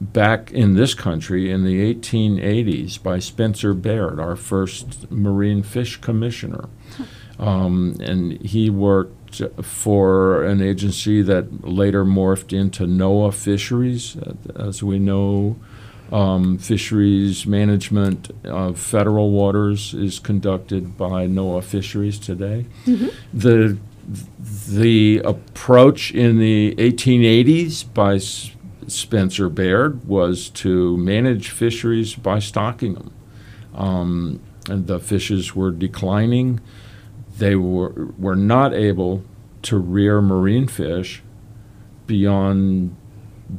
back 0.00 0.50
in 0.50 0.74
this 0.74 0.94
country 0.94 1.50
in 1.50 1.64
the 1.64 1.94
1880s 1.94 3.02
by 3.02 3.18
Spencer 3.18 3.74
Baird, 3.74 4.18
our 4.18 4.36
first 4.36 5.10
marine 5.10 5.62
fish 5.62 5.96
commissioner. 6.00 6.68
Um, 7.38 7.96
and 8.00 8.40
he 8.42 8.70
worked 8.70 9.42
for 9.62 10.44
an 10.44 10.60
agency 10.60 11.22
that 11.22 11.66
later 11.66 12.04
morphed 12.04 12.52
into 12.58 12.84
NOAA 12.84 13.32
Fisheries. 13.32 14.16
Uh, 14.16 14.34
As 14.56 14.82
we 14.82 14.98
know, 14.98 15.56
um, 16.12 16.58
fisheries 16.58 17.46
management 17.46 18.30
of 18.44 18.78
federal 18.78 19.30
waters 19.30 19.94
is 19.94 20.18
conducted 20.18 20.96
by 20.98 21.26
NOAA 21.26 21.62
Fisheries 21.62 22.18
today. 22.18 22.66
The 23.32 23.78
the 24.68 25.18
approach 25.18 26.10
in 26.12 26.38
the 26.38 26.74
1880s 26.78 27.84
by 27.94 28.18
Spencer 28.90 29.48
Baird 29.48 30.06
was 30.06 30.48
to 30.50 30.96
manage 30.96 31.50
fisheries 31.50 32.14
by 32.14 32.38
stocking 32.38 32.94
them. 32.94 33.12
Um, 33.74 34.40
and 34.68 34.86
the 34.86 34.98
fishes 34.98 35.54
were 35.54 35.70
declining. 35.70 36.60
They 37.38 37.56
were, 37.56 38.12
were 38.18 38.36
not 38.36 38.74
able 38.74 39.24
to 39.62 39.78
rear 39.78 40.20
marine 40.20 40.68
fish 40.68 41.22
beyond 42.06 42.96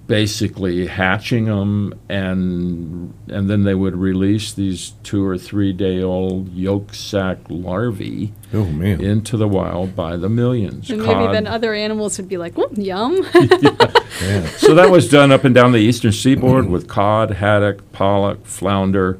basically 0.07 0.88
hatching 0.88 1.45
them 1.45 1.93
and 2.07 3.13
and 3.29 3.50
then 3.50 3.63
they 3.63 3.75
would 3.75 3.95
release 3.95 4.53
these 4.53 4.93
two 5.03 5.25
or 5.25 5.38
three 5.38 5.74
day 5.74 6.01
old 6.01 6.48
yolk 6.53 6.93
sac 6.93 7.38
larvae 7.50 8.33
Oh 8.53 8.65
man. 8.65 9.01
into 9.01 9.36
the 9.38 9.48
wild 9.48 9.95
by 9.95 10.15
the 10.17 10.29
millions. 10.29 10.89
And 10.89 11.00
maybe 11.01 11.13
Cod. 11.13 11.36
then 11.36 11.48
other 11.48 11.74
animals 11.74 12.17
would 12.17 12.27
be 12.29 12.38
like, 12.38 12.57
"Well, 12.57 12.69
yum." 12.74 13.15
yeah. 13.33 14.45
so 14.57 14.75
that 14.75 14.89
was 14.91 15.10
done 15.10 15.31
up 15.31 15.43
and 15.43 15.55
down 15.55 15.71
the 15.71 15.79
eastern 15.79 16.12
seaboard 16.12 16.69
with 16.69 16.88
cod, 16.88 17.31
haddock, 17.31 17.91
pollock, 17.91 18.45
flounder. 18.45 19.19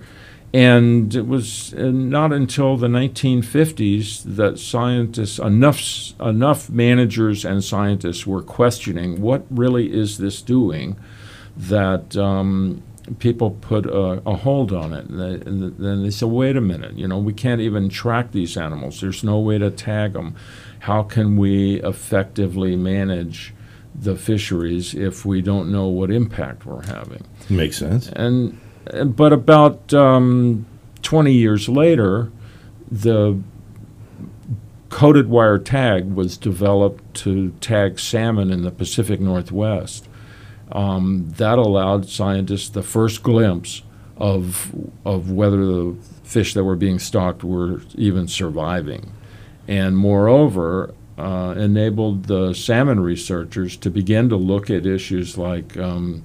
And 0.54 1.16
it 1.16 1.28
was 1.28 1.74
not 1.74 2.34
until 2.34 2.76
the 2.76 2.88
1950s 2.88 4.24
that 4.36 4.60
scientists, 4.60 5.40
enough, 5.40 6.20
enough 6.20 6.70
managers 6.70 7.46
and 7.46 7.64
scientists 7.64 8.28
were 8.28 8.42
questioning 8.42 9.22
what 9.22 9.46
really 9.50 9.94
is 9.94 10.18
this 10.18 10.42
doing 10.42 10.98
that 11.56 12.18
um, 12.18 12.84
people 13.20 13.52
put 13.52 13.86
a, 13.86 14.22
a 14.26 14.36
hold 14.36 14.74
on 14.74 14.92
it. 14.92 15.06
And, 15.06 15.20
they, 15.20 15.50
and 15.50 15.78
then 15.78 16.04
they 16.04 16.12
said, 16.12 16.28
wait 16.28 16.58
a 16.58 16.62
minute, 16.62 16.98
you 16.98 17.08
know, 17.08 17.18
we 17.18 17.34
can't 17.34 17.62
even 17.62 17.88
track 17.88 18.34
these 18.34 18.58
animals. 18.58 19.00
There's 19.00 19.24
no 19.24 19.40
way 19.40 19.58
to 19.58 19.72
tag 19.72 20.14
them. 20.14 20.36
How 20.80 21.04
can 21.04 21.38
we 21.38 21.82
effectively 21.82 22.76
manage 22.76 23.54
the 23.96 24.18
fisheries 24.18 24.94
if 24.94 25.26
we 25.26 25.42
don't 25.42 25.72
know 25.72 25.88
what 25.88 26.12
impact 26.12 26.66
we're 26.66 26.86
having? 26.86 27.26
Makes 27.50 27.78
sense. 27.78 28.10
And- 28.10 28.60
but 29.06 29.34
about 29.34 29.94
um, 29.94 30.66
20 31.02 31.32
years 31.34 31.70
later, 31.70 32.32
the 32.90 33.42
coated 34.90 35.30
wire 35.30 35.58
tag 35.58 36.14
was 36.14 36.38
developed 36.38 37.14
to 37.14 37.52
tag 37.62 38.00
salmon 38.00 38.52
in 38.52 38.62
the 38.62 38.72
Pacific 38.72 39.20
Northwest. 39.20 40.08
Um, 40.72 41.32
that 41.38 41.58
allowed 41.58 42.08
scientists 42.08 42.70
the 42.70 42.84
first 42.84 43.24
glimpse 43.24 43.82
of 44.18 44.74
of 45.04 45.32
whether 45.32 45.66
the 45.66 45.96
fish 46.24 46.54
that 46.54 46.64
were 46.64 46.76
being 46.76 47.00
stocked 47.00 47.44
were 47.44 47.82
even 47.96 48.28
surviving, 48.28 49.12
and 49.68 49.98
moreover. 49.98 50.94
Uh, 51.18 51.54
enabled 51.56 52.24
the 52.24 52.52
salmon 52.52 53.00
researchers 53.00 53.78
to 53.78 53.92
begin 53.92 54.28
to 54.28 54.36
look 54.36 54.72
at 54.72 54.88
issues 54.88 55.38
like 55.38 55.78
um, 55.78 56.24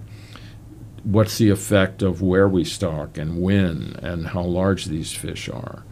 what's 1.07 1.39
the 1.39 1.51
effect 1.51 2.03
of 2.03 2.21
where 2.21 2.49
we 2.49 2.65
stock 2.65 3.17
and 3.17 3.41
when 3.41 3.97
and 4.03 4.29
how 4.29 4.43
large 4.43 4.87
these 4.87 5.13
fish 5.13 5.49
are. 5.49 5.85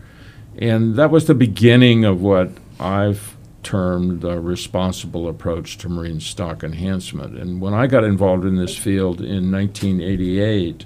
And 0.58 0.96
that 0.96 1.10
was 1.10 1.26
the 1.26 1.34
beginning 1.34 2.04
of 2.04 2.20
what 2.20 2.50
I've 2.80 3.36
termed 3.62 4.24
a 4.24 4.40
responsible 4.40 5.28
approach 5.28 5.78
to 5.78 5.88
marine 5.88 6.20
stock 6.20 6.64
enhancement. 6.64 7.38
And 7.38 7.60
when 7.60 7.74
I 7.74 7.86
got 7.86 8.04
involved 8.04 8.44
in 8.44 8.56
this 8.56 8.76
field 8.76 9.20
in 9.20 9.52
1988, 9.52 10.84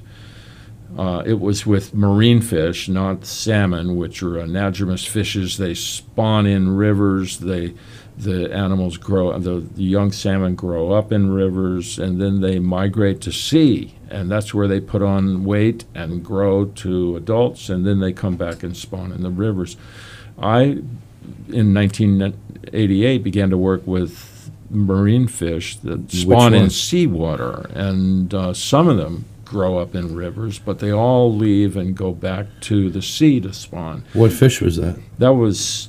uh, 0.96 1.22
it 1.26 1.40
was 1.40 1.66
with 1.66 1.94
marine 1.94 2.40
fish, 2.40 2.88
not 2.88 3.24
salmon, 3.24 3.96
which 3.96 4.22
are 4.22 4.38
anadromous 4.38 5.06
fishes. 5.06 5.56
They 5.56 5.74
spawn 5.74 6.46
in 6.46 6.76
rivers. 6.76 7.38
They, 7.38 7.74
the 8.16 8.52
animals 8.54 8.96
grow. 8.98 9.38
The, 9.38 9.60
the 9.60 9.82
young 9.82 10.12
salmon 10.12 10.54
grow 10.54 10.92
up 10.92 11.12
in 11.12 11.32
rivers, 11.32 11.98
and 11.98 12.20
then 12.20 12.40
they 12.40 12.58
migrate 12.58 13.20
to 13.22 13.32
sea, 13.32 13.97
and 14.10 14.30
that's 14.30 14.52
where 14.54 14.68
they 14.68 14.80
put 14.80 15.02
on 15.02 15.44
weight 15.44 15.84
and 15.94 16.24
grow 16.24 16.66
to 16.66 17.16
adults, 17.16 17.68
and 17.68 17.86
then 17.86 18.00
they 18.00 18.12
come 18.12 18.36
back 18.36 18.62
and 18.62 18.76
spawn 18.76 19.12
in 19.12 19.22
the 19.22 19.30
rivers. 19.30 19.76
I, 20.38 20.82
in 21.48 21.74
1988, 21.74 23.22
began 23.22 23.50
to 23.50 23.58
work 23.58 23.86
with 23.86 24.50
marine 24.70 25.26
fish 25.26 25.76
that 25.76 26.10
spawn 26.10 26.54
in 26.54 26.70
seawater, 26.70 27.70
and 27.74 28.32
uh, 28.34 28.52
some 28.54 28.88
of 28.88 28.96
them 28.96 29.24
grow 29.44 29.78
up 29.78 29.94
in 29.94 30.14
rivers, 30.14 30.58
but 30.58 30.78
they 30.78 30.92
all 30.92 31.34
leave 31.34 31.76
and 31.76 31.96
go 31.96 32.12
back 32.12 32.46
to 32.60 32.90
the 32.90 33.00
sea 33.00 33.40
to 33.40 33.52
spawn. 33.52 34.04
What 34.12 34.32
fish 34.32 34.60
was 34.60 34.76
that? 34.76 34.98
That 35.18 35.32
was, 35.32 35.88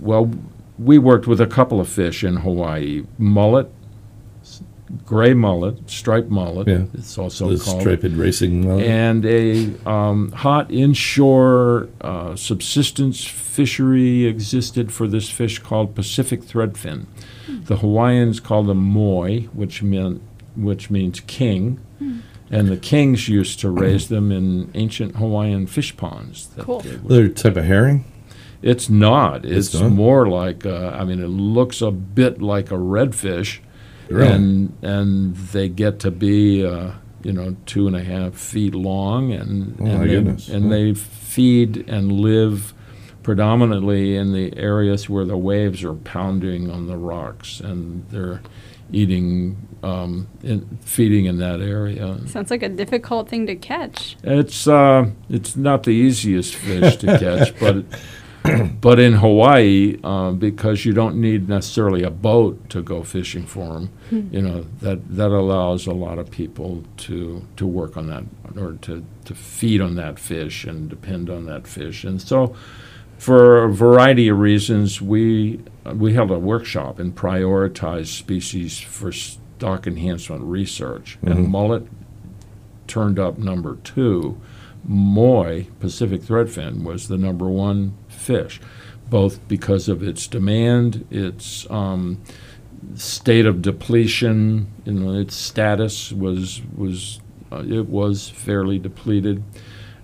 well, 0.00 0.32
we 0.78 0.98
worked 0.98 1.26
with 1.26 1.40
a 1.40 1.46
couple 1.46 1.80
of 1.80 1.88
fish 1.88 2.24
in 2.24 2.36
Hawaii 2.38 3.04
mullet, 3.16 3.70
gray 5.04 5.34
mullet, 5.34 5.90
striped 5.90 6.30
mullet, 6.30 6.68
Yeah. 6.68 6.84
it's 6.94 7.18
also 7.18 7.50
The 7.50 7.62
called. 7.62 7.80
striped 7.80 8.04
racing 8.04 8.64
mullet? 8.66 8.86
And 8.86 9.24
a 9.24 9.70
um, 9.88 10.30
hot 10.32 10.70
inshore 10.70 11.88
uh, 12.00 12.36
subsistence 12.36 13.24
fishery 13.24 14.26
existed 14.26 14.92
for 14.92 15.06
this 15.08 15.28
fish 15.30 15.58
called 15.58 15.94
Pacific 15.94 16.42
threadfin. 16.42 17.06
The 17.48 17.76
Hawaiians 17.78 18.40
called 18.40 18.66
them 18.68 18.78
moi, 18.78 19.40
which 19.52 19.82
meant 19.82 20.22
which 20.54 20.88
means 20.90 21.20
king, 21.20 21.78
and 22.50 22.68
the 22.68 22.76
kings 22.76 23.28
used 23.28 23.60
to 23.60 23.70
raise 23.70 24.08
them 24.08 24.32
in 24.32 24.70
ancient 24.74 25.16
Hawaiian 25.16 25.66
fish 25.66 25.96
ponds. 25.96 26.46
that 26.56 26.64
Cool. 26.64 26.80
they 26.80 26.96
would- 26.96 27.12
Other 27.12 27.28
type 27.28 27.56
of 27.56 27.64
herring? 27.64 28.04
it's 28.62 28.88
not. 28.88 29.44
It's, 29.44 29.74
It's 29.74 29.80
not? 29.80 29.92
more 29.92 30.26
like 30.28 30.64
uh, 30.64 30.96
I 30.98 31.04
mean, 31.04 31.20
it 31.22 31.26
looks 31.28 31.82
a 31.82 31.90
bit 31.90 32.40
like 32.40 32.70
a 32.70 32.76
redfish, 32.76 33.58
Really? 34.08 34.32
and 34.32 34.72
and 34.82 35.36
they 35.36 35.68
get 35.68 35.98
to 36.00 36.10
be 36.10 36.64
uh, 36.64 36.92
you 37.22 37.32
know 37.32 37.56
two 37.66 37.86
and 37.86 37.96
a 37.96 38.02
half 38.04 38.34
feet 38.34 38.74
long, 38.74 39.32
and 39.32 39.76
Oh, 39.80 39.84
and, 39.84 39.98
my 39.98 40.04
they, 40.06 40.10
goodness. 40.12 40.48
and 40.48 40.70
they 40.72 40.94
feed 40.94 41.88
and 41.88 42.12
live 42.12 42.72
predominantly 43.22 44.16
in 44.16 44.32
the 44.32 44.56
areas 44.56 45.08
where 45.10 45.24
the 45.24 45.36
waves 45.36 45.82
are 45.82 45.94
pounding 45.94 46.70
on 46.70 46.86
the 46.86 46.96
rocks, 46.96 47.58
and 47.60 48.08
they're 48.10 48.40
eating, 48.92 49.56
um, 49.82 50.28
in, 50.44 50.78
feeding 50.82 51.24
in 51.24 51.38
that 51.38 51.60
area. 51.60 52.16
Sounds 52.28 52.52
like 52.52 52.62
a 52.62 52.68
difficult 52.68 53.28
thing 53.28 53.44
to 53.48 53.56
catch. 53.56 54.16
It's 54.22 54.68
uh, 54.68 55.10
it's 55.28 55.56
not 55.56 55.82
the 55.82 55.90
easiest 55.90 56.54
fish 56.54 56.96
to 56.98 57.06
catch, 57.18 57.58
but 57.58 57.84
but 58.80 58.98
in 58.98 59.14
Hawaii, 59.14 59.98
uh, 60.04 60.30
because 60.32 60.84
you 60.84 60.92
don't 60.92 61.16
need 61.16 61.48
necessarily 61.48 62.02
a 62.02 62.10
boat 62.10 62.68
to 62.70 62.82
go 62.82 63.02
fishing 63.02 63.46
for 63.46 63.74
them, 63.74 63.90
you 64.32 64.40
know 64.42 64.64
that 64.80 65.16
that 65.16 65.30
allows 65.30 65.86
a 65.86 65.92
lot 65.92 66.18
of 66.18 66.30
people 66.30 66.84
to 66.98 67.42
to 67.56 67.66
work 67.66 67.96
on 67.96 68.06
that 68.08 68.24
or 68.56 68.72
to 68.82 69.04
to 69.24 69.34
feed 69.34 69.80
on 69.80 69.94
that 69.96 70.18
fish 70.18 70.64
and 70.64 70.88
depend 70.88 71.30
on 71.30 71.46
that 71.46 71.66
fish, 71.66 72.04
and 72.04 72.20
so. 72.20 72.54
For 73.18 73.64
a 73.64 73.72
variety 73.72 74.28
of 74.28 74.38
reasons, 74.38 75.00
we 75.00 75.60
we 75.94 76.12
held 76.12 76.30
a 76.30 76.38
workshop 76.38 76.98
and 76.98 77.14
prioritized 77.16 78.08
species 78.08 78.78
for 78.78 79.10
stock 79.10 79.86
enhancement 79.86 80.44
research, 80.44 81.16
and 81.22 81.46
Mhm. 81.46 81.48
mullet 81.48 81.86
turned 82.86 83.18
up 83.18 83.38
number 83.38 83.78
two. 83.84 84.36
Moi, 84.84 85.62
Pacific 85.80 86.20
threadfin, 86.22 86.82
was 86.84 87.08
the 87.08 87.16
number 87.16 87.48
one 87.48 87.94
fish, 88.26 88.60
both 89.08 89.46
because 89.48 89.88
of 89.88 90.02
its 90.02 90.26
demand, 90.26 91.06
its 91.10 91.68
um, 91.70 92.20
state 92.94 93.46
of 93.46 93.62
depletion, 93.62 94.66
you 94.84 94.92
know, 94.92 95.18
its 95.18 95.34
status 95.34 96.12
was 96.12 96.62
was 96.76 97.20
uh, 97.52 97.62
it 97.66 97.88
was 97.88 98.28
fairly 98.28 98.78
depleted, 98.78 99.42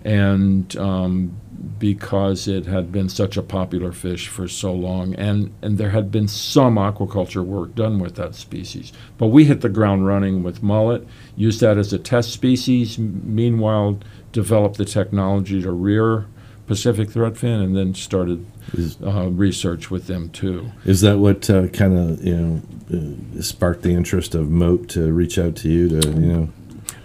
and 0.05 0.77
um, 0.77 1.37
because 1.79 2.49
it 2.49 2.67
had 2.67 2.91
been 2.91 3.09
such 3.09 3.37
a 3.37 3.43
popular 3.43 3.93
fish 3.93 4.29
for 4.29 4.49
so 4.49 4.73
long, 4.73 5.15
and 5.15 5.53
and 5.63 5.79
there 5.79 5.91
had 5.91 6.11
been 6.11 6.29
some 6.29 6.77
aquaculture 6.77 7.45
work 7.45 7.75
done 7.75 7.99
with 7.99 8.15
that 8.17 8.35
species, 8.35 8.93
but 9.19 9.29
we 9.29 9.45
hit 9.45 9.61
the 9.61 9.69
ground 9.69 10.07
running 10.07 10.43
with 10.43 10.63
mullet, 10.63 11.07
used 11.37 11.61
that 11.61 11.79
as 11.79 11.93
a 11.93 11.99
test 11.99 12.33
species. 12.33 12.99
Meanwhile, 12.99 13.99
developed 14.33 14.79
the 14.79 14.85
technology 14.85 15.61
to 15.63 15.73
rear 15.73 16.27
Pacific 16.73 17.09
threadfin, 17.11 17.63
and 17.65 17.77
then 17.77 17.95
started 17.95 18.45
Is, 18.73 18.97
uh, 19.03 19.29
research 19.31 19.91
with 19.91 20.07
them 20.07 20.31
too. 20.31 20.59
is 20.85 21.01
that 21.03 21.19
what 21.19 21.49
uh, 21.51 21.69
kind 21.69 21.95
of 21.99 22.25
you 22.25 22.37
know 22.37 22.53
uh, 22.95 23.43
sparked 23.43 23.83
the 23.83 23.95
interest 24.01 24.35
of 24.35 24.49
Mote 24.51 24.89
to 24.91 25.13
reach 25.13 25.39
out 25.39 25.55
to 25.63 25.69
you 25.69 25.89
to 26.01 26.09
you 26.25 26.33
know? 26.33 26.49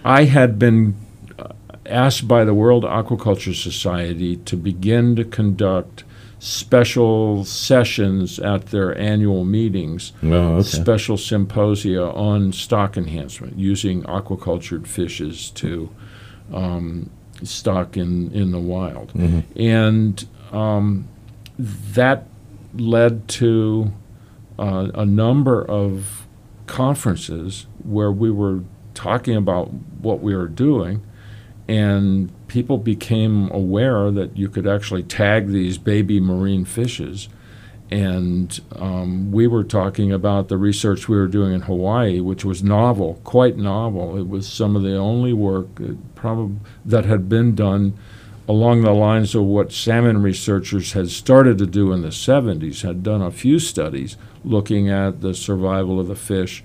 I 0.04 0.24
had 0.24 0.58
been 0.58 0.94
uh, 1.38 1.52
asked 1.86 2.26
by 2.26 2.44
the 2.44 2.54
World 2.54 2.84
Aquaculture 2.84 3.54
Society 3.54 4.36
to 4.50 4.56
begin 4.56 5.16
to 5.16 5.24
conduct 5.24 6.04
special 6.40 7.44
sessions 7.44 8.38
at 8.38 8.66
their 8.66 8.96
annual 8.96 9.44
meetings, 9.44 10.12
Oh, 10.22 10.58
okay. 10.58 10.62
special 10.62 11.16
symposia 11.16 12.04
on 12.12 12.52
stock 12.52 12.96
enhancement, 12.96 13.58
using 13.58 14.02
aquacultured 14.04 14.86
fishes 14.86 15.50
to 15.62 15.90
um, 16.52 17.10
stock 17.42 17.96
in, 17.96 18.30
in 18.32 18.50
the 18.52 18.58
wild. 18.58 19.12
Mhm. 19.12 19.44
And 19.56 20.26
um, 20.52 21.08
that 21.58 22.26
led 22.74 23.28
to 23.28 23.92
uh, 24.58 24.88
a 24.94 25.06
number 25.06 25.64
of 25.64 26.26
conferences 26.66 27.66
where 27.84 28.12
we 28.12 28.30
were 28.30 28.60
talking 28.94 29.36
about 29.36 29.72
what 30.00 30.20
we 30.20 30.34
were 30.34 30.48
doing, 30.48 31.02
and 31.68 32.30
people 32.48 32.78
became 32.78 33.50
aware 33.52 34.10
that 34.10 34.36
you 34.36 34.48
could 34.48 34.66
actually 34.66 35.02
tag 35.02 35.48
these 35.48 35.78
baby 35.78 36.18
marine 36.20 36.64
fishes. 36.64 37.28
And 37.90 38.60
um, 38.76 39.32
we 39.32 39.46
were 39.46 39.64
talking 39.64 40.12
about 40.12 40.48
the 40.48 40.58
research 40.58 41.08
we 41.08 41.16
were 41.16 41.26
doing 41.26 41.54
in 41.54 41.62
Hawaii, 41.62 42.20
which 42.20 42.44
was 42.44 42.62
novel, 42.62 43.20
quite 43.24 43.56
novel. 43.56 44.18
It 44.18 44.28
was 44.28 44.46
some 44.46 44.76
of 44.76 44.82
the 44.82 44.96
only 44.96 45.32
work 45.32 45.68
probably 46.14 46.56
that 46.84 47.06
had 47.06 47.28
been 47.28 47.54
done 47.54 47.96
along 48.46 48.80
the 48.80 48.92
lines 48.92 49.34
of 49.34 49.44
what 49.44 49.72
salmon 49.72 50.22
researchers 50.22 50.92
had 50.92 51.10
started 51.10 51.58
to 51.58 51.66
do 51.66 51.92
in 51.92 52.00
the 52.00 52.08
70s, 52.08 52.82
had 52.82 53.02
done 53.02 53.20
a 53.20 53.30
few 53.30 53.58
studies 53.58 54.16
looking 54.42 54.88
at 54.88 55.20
the 55.20 55.34
survival 55.34 56.00
of 56.00 56.08
the 56.08 56.16
fish 56.16 56.64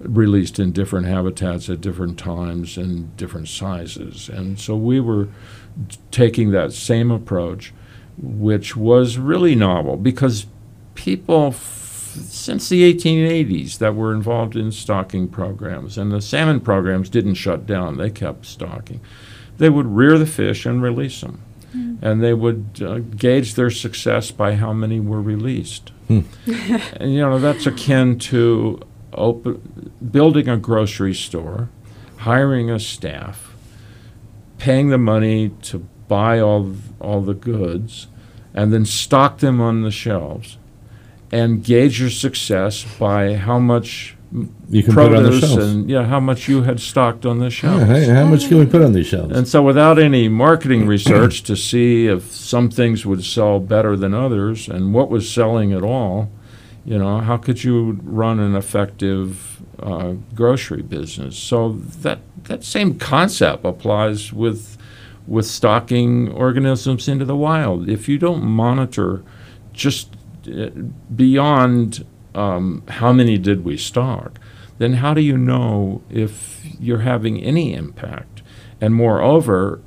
released 0.00 0.58
in 0.58 0.72
different 0.72 1.06
habitats 1.06 1.68
at 1.68 1.80
different 1.80 2.18
times 2.18 2.76
and 2.76 3.16
different 3.16 3.48
sizes. 3.48 4.28
And 4.28 4.58
so 4.58 4.74
we 4.76 4.98
were 4.98 5.28
taking 6.10 6.50
that 6.50 6.72
same 6.72 7.10
approach, 7.10 7.72
which 8.18 8.76
was 8.76 9.18
really 9.18 9.54
novel 9.54 9.96
because 9.96 10.46
people 11.02 11.48
f- 11.48 12.14
since 12.28 12.68
the 12.68 12.92
1880s 12.92 13.78
that 13.78 13.94
were 13.94 14.12
involved 14.12 14.56
in 14.56 14.72
stocking 14.72 15.28
programs, 15.28 15.96
and 15.96 16.10
the 16.10 16.20
salmon 16.20 16.60
programs 16.60 17.08
didn't 17.08 17.34
shut 17.34 17.66
down, 17.66 17.96
they 17.96 18.10
kept 18.10 18.46
stocking 18.46 19.00
they 19.60 19.68
would 19.68 19.86
rear 19.86 20.18
the 20.18 20.26
fish 20.26 20.64
and 20.64 20.82
release 20.82 21.20
them. 21.20 21.42
Mm. 21.76 21.98
And 22.02 22.22
they 22.22 22.32
would 22.32 22.82
uh, 22.82 22.98
gauge 22.98 23.54
their 23.54 23.70
success 23.70 24.30
by 24.30 24.54
how 24.56 24.72
many 24.72 24.98
were 24.98 25.20
released. 25.20 25.90
Hmm. 26.08 26.20
and 26.96 27.12
you 27.12 27.20
know, 27.20 27.38
that's 27.38 27.66
akin 27.66 28.18
to 28.18 28.80
open, 29.12 29.92
building 30.10 30.48
a 30.48 30.56
grocery 30.56 31.14
store, 31.14 31.68
hiring 32.16 32.70
a 32.70 32.80
staff, 32.80 33.54
paying 34.56 34.88
the 34.88 34.98
money 34.98 35.50
to 35.62 35.86
buy 36.08 36.40
all, 36.40 36.74
all 36.98 37.20
the 37.20 37.34
goods, 37.34 38.08
and 38.54 38.72
then 38.72 38.86
stock 38.86 39.38
them 39.38 39.60
on 39.60 39.82
the 39.82 39.92
shelves 39.92 40.56
and 41.32 41.62
gauge 41.62 42.00
your 42.00 42.10
success 42.10 42.84
by 42.98 43.34
how 43.34 43.58
much 43.58 44.16
you 44.68 44.82
can 44.82 44.94
put 44.94 45.14
on 45.14 45.24
the 45.24 45.40
shelves. 45.40 45.56
and 45.56 45.90
yeah, 45.90 46.04
how 46.04 46.20
much 46.20 46.48
you 46.48 46.62
had 46.62 46.78
stocked 46.78 47.26
on 47.26 47.38
the 47.40 47.50
shelves. 47.50 47.88
Yeah, 47.88 48.14
how 48.14 48.26
much 48.26 48.48
can 48.48 48.58
we 48.58 48.66
put 48.66 48.82
on 48.82 48.92
these 48.92 49.08
shelves? 49.08 49.36
And 49.36 49.48
so, 49.48 49.62
without 49.62 49.98
any 49.98 50.28
marketing 50.28 50.86
research 50.86 51.42
to 51.44 51.56
see 51.56 52.06
if 52.06 52.30
some 52.30 52.70
things 52.70 53.04
would 53.04 53.24
sell 53.24 53.58
better 53.58 53.96
than 53.96 54.14
others 54.14 54.68
and 54.68 54.94
what 54.94 55.10
was 55.10 55.30
selling 55.30 55.72
at 55.72 55.82
all, 55.82 56.30
you 56.84 56.96
know, 56.96 57.18
how 57.18 57.36
could 57.36 57.64
you 57.64 57.98
run 58.04 58.38
an 58.38 58.54
effective 58.54 59.60
uh, 59.80 60.14
grocery 60.34 60.82
business? 60.82 61.36
So 61.36 61.72
that 61.72 62.20
that 62.44 62.62
same 62.62 62.98
concept 62.98 63.64
applies 63.64 64.32
with 64.32 64.78
with 65.26 65.46
stocking 65.46 66.30
organisms 66.30 67.08
into 67.08 67.24
the 67.24 67.36
wild. 67.36 67.88
If 67.88 68.08
you 68.08 68.16
don't 68.16 68.44
monitor 68.44 69.22
just 69.72 70.14
beyond 71.14 72.04
um, 72.34 72.82
how 72.88 73.12
many 73.12 73.38
did 73.38 73.64
we 73.64 73.76
stock, 73.76 74.38
then 74.78 74.94
how 74.94 75.14
do 75.14 75.20
you 75.20 75.36
know 75.36 76.02
if 76.10 76.64
you're 76.78 77.00
having 77.00 77.42
any 77.42 77.74
impact? 77.74 78.42
And 78.80 78.94
moreover, 78.94 79.80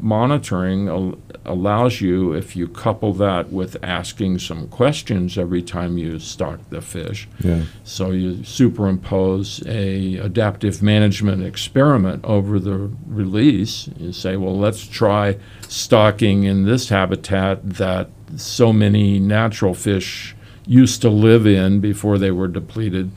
monitoring 0.00 0.88
al- 0.88 1.18
allows 1.44 2.00
you, 2.00 2.32
if 2.32 2.56
you 2.56 2.68
couple 2.68 3.12
that 3.14 3.52
with 3.52 3.76
asking 3.82 4.38
some 4.38 4.68
questions 4.68 5.38
every 5.38 5.62
time 5.62 5.98
you 5.98 6.18
stock 6.18 6.60
the 6.70 6.80
fish, 6.80 7.28
yeah. 7.40 7.62
so 7.84 8.10
you 8.10 8.42
superimpose 8.44 9.62
a 9.66 10.16
adaptive 10.16 10.82
management 10.82 11.42
experiment 11.42 12.24
over 12.24 12.58
the 12.58 12.90
release. 13.06 13.88
You 13.98 14.12
say, 14.12 14.36
well, 14.36 14.58
let's 14.58 14.86
try 14.86 15.38
stocking 15.68 16.44
in 16.44 16.64
this 16.64 16.88
habitat 16.88 17.68
that 17.74 18.10
so 18.36 18.72
many 18.72 19.18
natural 19.18 19.74
fish 19.74 20.34
used 20.66 21.02
to 21.02 21.08
live 21.08 21.46
in 21.46 21.80
before 21.80 22.18
they 22.18 22.30
were 22.30 22.48
depleted, 22.48 23.10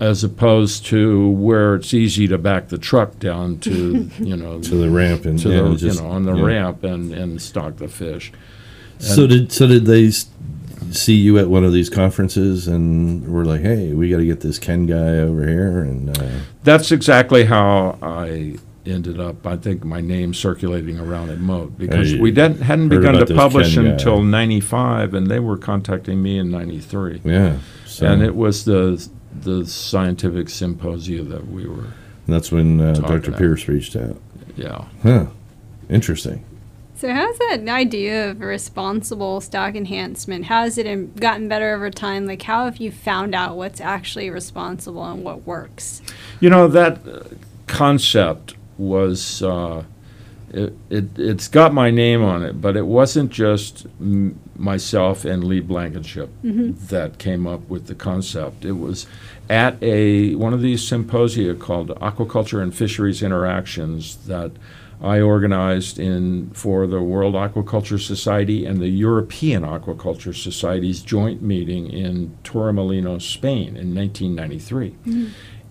as 0.00 0.22
opposed 0.22 0.86
to 0.86 1.30
where 1.30 1.74
it's 1.74 1.92
easy 1.92 2.26
to 2.28 2.38
back 2.38 2.68
the 2.68 2.78
truck 2.78 3.18
down 3.18 3.58
to 3.58 4.10
you 4.18 4.36
know 4.36 4.60
to 4.60 4.74
the 4.76 4.90
ramp 4.90 5.24
and 5.24 5.38
to 5.40 5.48
yeah, 5.50 5.62
the, 5.62 5.76
just, 5.76 5.98
you 5.98 6.04
know 6.04 6.10
on 6.10 6.24
the 6.24 6.34
yeah. 6.34 6.44
ramp 6.44 6.84
and 6.84 7.12
and 7.12 7.40
stock 7.40 7.76
the 7.76 7.88
fish. 7.88 8.32
so 8.98 9.26
did 9.26 9.50
so 9.52 9.66
did 9.66 9.86
they 9.86 10.10
see 10.90 11.14
you 11.14 11.38
at 11.38 11.48
one 11.48 11.64
of 11.64 11.72
these 11.72 11.90
conferences 11.90 12.68
and 12.68 13.26
were 13.28 13.44
like, 13.44 13.62
hey, 13.62 13.92
we 13.92 14.10
got 14.10 14.18
to 14.18 14.24
get 14.24 14.40
this 14.40 14.58
Ken 14.58 14.86
guy 14.86 15.18
over 15.18 15.46
here 15.46 15.80
and. 15.80 16.16
Uh, 16.16 16.40
That's 16.62 16.92
exactly 16.92 17.44
how 17.44 17.98
I 18.02 18.56
ended 18.86 19.18
up. 19.20 19.46
I 19.46 19.56
think 19.56 19.84
my 19.84 20.00
name 20.00 20.34
circulating 20.34 20.98
around 21.00 21.30
at 21.30 21.38
Mote 21.38 21.76
because 21.78 22.12
Hey, 22.12 22.20
we 22.20 22.30
didn't, 22.30 22.60
hadn't 22.62 22.88
begun 22.90 23.14
to 23.14 23.34
publish 23.34 23.74
Ken 23.74 23.84
guy. 23.84 23.90
until 23.92 24.22
'95, 24.22 25.14
and 25.14 25.26
they 25.28 25.38
were 25.40 25.56
contacting 25.56 26.22
me 26.22 26.38
in 26.38 26.50
'93. 26.50 27.20
yeah. 27.24 27.58
So 27.86 28.06
and 28.06 28.22
it 28.22 28.34
was 28.34 28.64
the 28.64 29.06
the 29.40 29.66
scientific 29.66 30.48
symposia 30.48 31.22
that 31.22 31.48
we 31.48 31.66
were 31.66 31.86
that's 32.26 32.50
when 32.52 32.80
uh, 32.80 32.92
Dr. 32.94 33.32
at. 33.32 33.38
Pierce 33.38 33.66
reached 33.68 33.96
out. 33.96 34.20
yeah 34.56 34.84
Huh. 35.02 35.26
Interesting. 35.90 36.44
So, 36.96 37.12
how's 37.12 37.36
that 37.38 37.68
idea 37.68 38.30
of 38.30 38.40
responsible 38.40 39.40
stock 39.40 39.74
enhancement? 39.74 40.44
How 40.46 40.62
has 40.62 40.78
it 40.78 41.16
gotten 41.16 41.48
better 41.48 41.74
over 41.74 41.90
time? 41.90 42.24
Like, 42.26 42.42
how 42.42 42.64
have 42.66 42.76
you 42.78 42.92
found 42.92 43.34
out 43.34 43.56
what's 43.56 43.80
actually 43.80 44.30
responsible 44.30 45.04
and 45.04 45.24
what 45.24 45.44
works? 45.44 46.00
you 46.40 46.48
know 46.48 46.68
that 46.68 47.06
uh, 47.06 47.24
concept 47.66 48.54
was 48.78 49.42
uh, 49.42 49.84
it, 50.50 50.72
it 50.90 51.18
it's 51.18 51.48
got 51.48 51.72
my 51.74 51.90
name 51.90 52.22
on 52.22 52.42
it 52.44 52.60
but 52.60 52.76
it 52.76 52.86
wasn't 52.86 53.30
just 53.30 53.86
m- 54.00 54.38
myself 54.56 55.24
and 55.24 55.42
lee 55.44 55.60
blankenship 55.60 56.30
that 56.42 57.18
came 57.18 57.46
up 57.46 57.68
with 57.68 57.86
the 57.86 57.94
concept. 57.94 58.64
It 58.64 58.72
was 58.72 59.06
at 59.50 59.82
a 59.82 60.34
one 60.36 60.54
of 60.54 60.62
these 60.62 60.86
symposia 60.86 61.54
called 61.54 61.88
aquaculture 62.00 62.62
and 62.62 62.74
fisheries 62.74 63.22
interactions 63.22 64.16
that 64.26 64.52
I 65.02 65.20
organized 65.20 65.98
in 65.98 66.50
for 66.50 66.86
the 66.86 67.02
World 67.02 67.34
Aquaculture 67.34 68.00
Society 68.00 68.64
and 68.64 68.80
the 68.80 68.88
European 68.88 69.62
Aquaculture 69.64 70.34
Society's 70.34 71.02
joint 71.02 71.42
meeting 71.42 71.90
in 71.90 72.38
Torremolinos, 72.44 73.22
Spain 73.22 73.76
in 73.76 73.94
1993. 73.94 74.94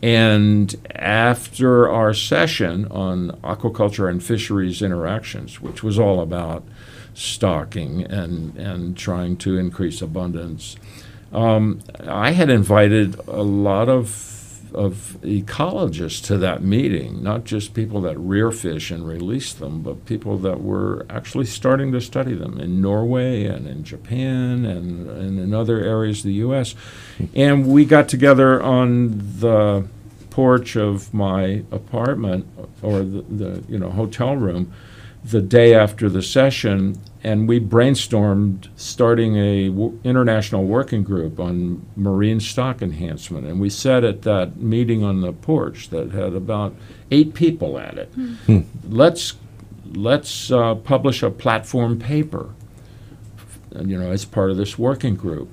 And 0.04 0.76
after 0.94 1.90
our 1.90 2.14
session 2.14 2.88
on 2.92 3.32
aquaculture 3.42 4.10
and 4.10 4.22
fisheries 4.22 4.82
interactions, 4.82 5.62
which 5.62 5.82
was 5.82 5.98
all 5.98 6.20
about 6.20 6.66
stocking 7.14 8.04
and, 8.04 8.54
and 8.58 8.98
trying 8.98 9.38
to 9.38 9.58
increase 9.58 10.02
abundance, 10.02 10.76
um, 11.32 11.80
I 12.06 12.32
had 12.32 12.50
invited 12.50 13.18
a 13.30 13.44
lot 13.44 13.88
of 13.88 14.10
of 14.74 15.18
ecologists 15.22 16.24
to 16.26 16.38
that 16.38 16.64
meeting, 16.64 17.24
not 17.24 17.44
just 17.44 17.74
people 17.74 18.02
that 18.02 18.18
rear 18.18 18.52
fish 18.52 18.92
and 18.92 19.08
release 19.08 19.54
them, 19.54 19.82
but 19.82 20.06
people 20.06 20.38
that 20.40 20.62
were 20.62 21.06
actually 21.10 21.46
starting 21.46 21.92
to 21.92 22.02
study 22.02 22.34
them 22.34 22.60
in 22.60 22.82
Norway 22.82 23.46
and 23.46 23.68
in 23.68 23.84
Japan 23.84 24.66
and, 24.66 25.10
and 25.10 25.40
in 25.40 25.54
other 25.54 25.80
areas 25.80 26.20
of 26.20 26.26
the 26.26 26.34
U.S. 26.34 26.76
And 27.36 27.68
we 27.68 27.86
got 27.86 28.10
together 28.10 28.62
on 28.62 29.40
the 29.40 29.88
porch 30.30 30.76
of 30.76 31.14
my 31.14 31.64
apartment 31.72 32.48
or 32.82 33.00
the, 33.04 33.22
the 33.22 33.64
you 33.70 33.78
know 33.78 33.92
hotel 33.92 34.36
room 34.36 34.74
the 35.24 35.42
day 35.42 35.76
after 35.76 36.10
the 36.10 36.24
session 36.24 37.00
and 37.24 37.48
we 37.48 37.60
brainstormed 37.60 38.68
starting 38.76 39.38
a 39.38 39.70
w- 39.70 39.98
international 40.04 40.66
working 40.66 41.04
group 41.04 41.40
on 41.40 41.86
marine 41.96 42.40
stock 42.40 42.82
enhancement 42.82 43.46
and 43.46 43.60
we 43.60 43.70
said 43.70 44.04
at 44.04 44.24
that 44.24 44.58
meeting 44.58 45.04
on 45.04 45.22
the 45.22 45.32
porch 45.32 45.90
that 45.90 46.12
had 46.12 46.34
about 46.34 46.76
eight 47.12 47.34
people 47.34 47.80
at 47.80 47.98
it 47.98 48.12
let's 48.90 49.36
let's 49.94 50.52
uh, 50.52 50.76
publish 50.76 51.24
a 51.24 51.30
platform 51.30 51.98
paper 51.98 52.50
you 53.82 53.98
know 53.98 54.12
as 54.12 54.26
part 54.26 54.52
of 54.52 54.58
this 54.58 54.78
working 54.78 55.16
group 55.16 55.50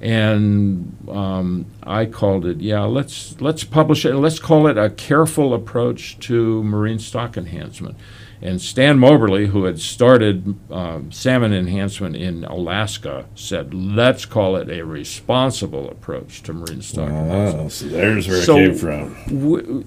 and 0.00 0.98
um, 1.08 1.64
I 1.82 2.04
called 2.04 2.44
it, 2.44 2.60
yeah, 2.60 2.82
let's 2.82 3.40
let's 3.40 3.64
publish 3.64 4.04
it. 4.04 4.14
Let's 4.14 4.38
call 4.38 4.66
it 4.66 4.76
a 4.76 4.90
careful 4.90 5.54
approach 5.54 6.18
to 6.20 6.62
marine 6.62 6.98
stock 6.98 7.38
enhancement. 7.38 7.96
And 8.44 8.60
Stan 8.60 8.98
Moberly, 8.98 9.46
who 9.46 9.64
had 9.64 9.80
started 9.80 10.54
um, 10.70 11.10
salmon 11.10 11.54
enhancement 11.54 12.14
in 12.14 12.44
Alaska, 12.44 13.24
said, 13.34 13.72
let's 13.72 14.26
call 14.26 14.56
it 14.56 14.68
a 14.68 14.84
responsible 14.84 15.88
approach 15.88 16.42
to 16.42 16.52
marine 16.52 16.82
stock. 16.82 17.10
Ah, 17.10 17.68
so 17.68 17.86
there's 17.86 18.28
where 18.28 18.42
So- 18.42 18.58
it 18.58 18.66
came 18.68 18.74
from. 18.74 19.16
W- 19.28 19.84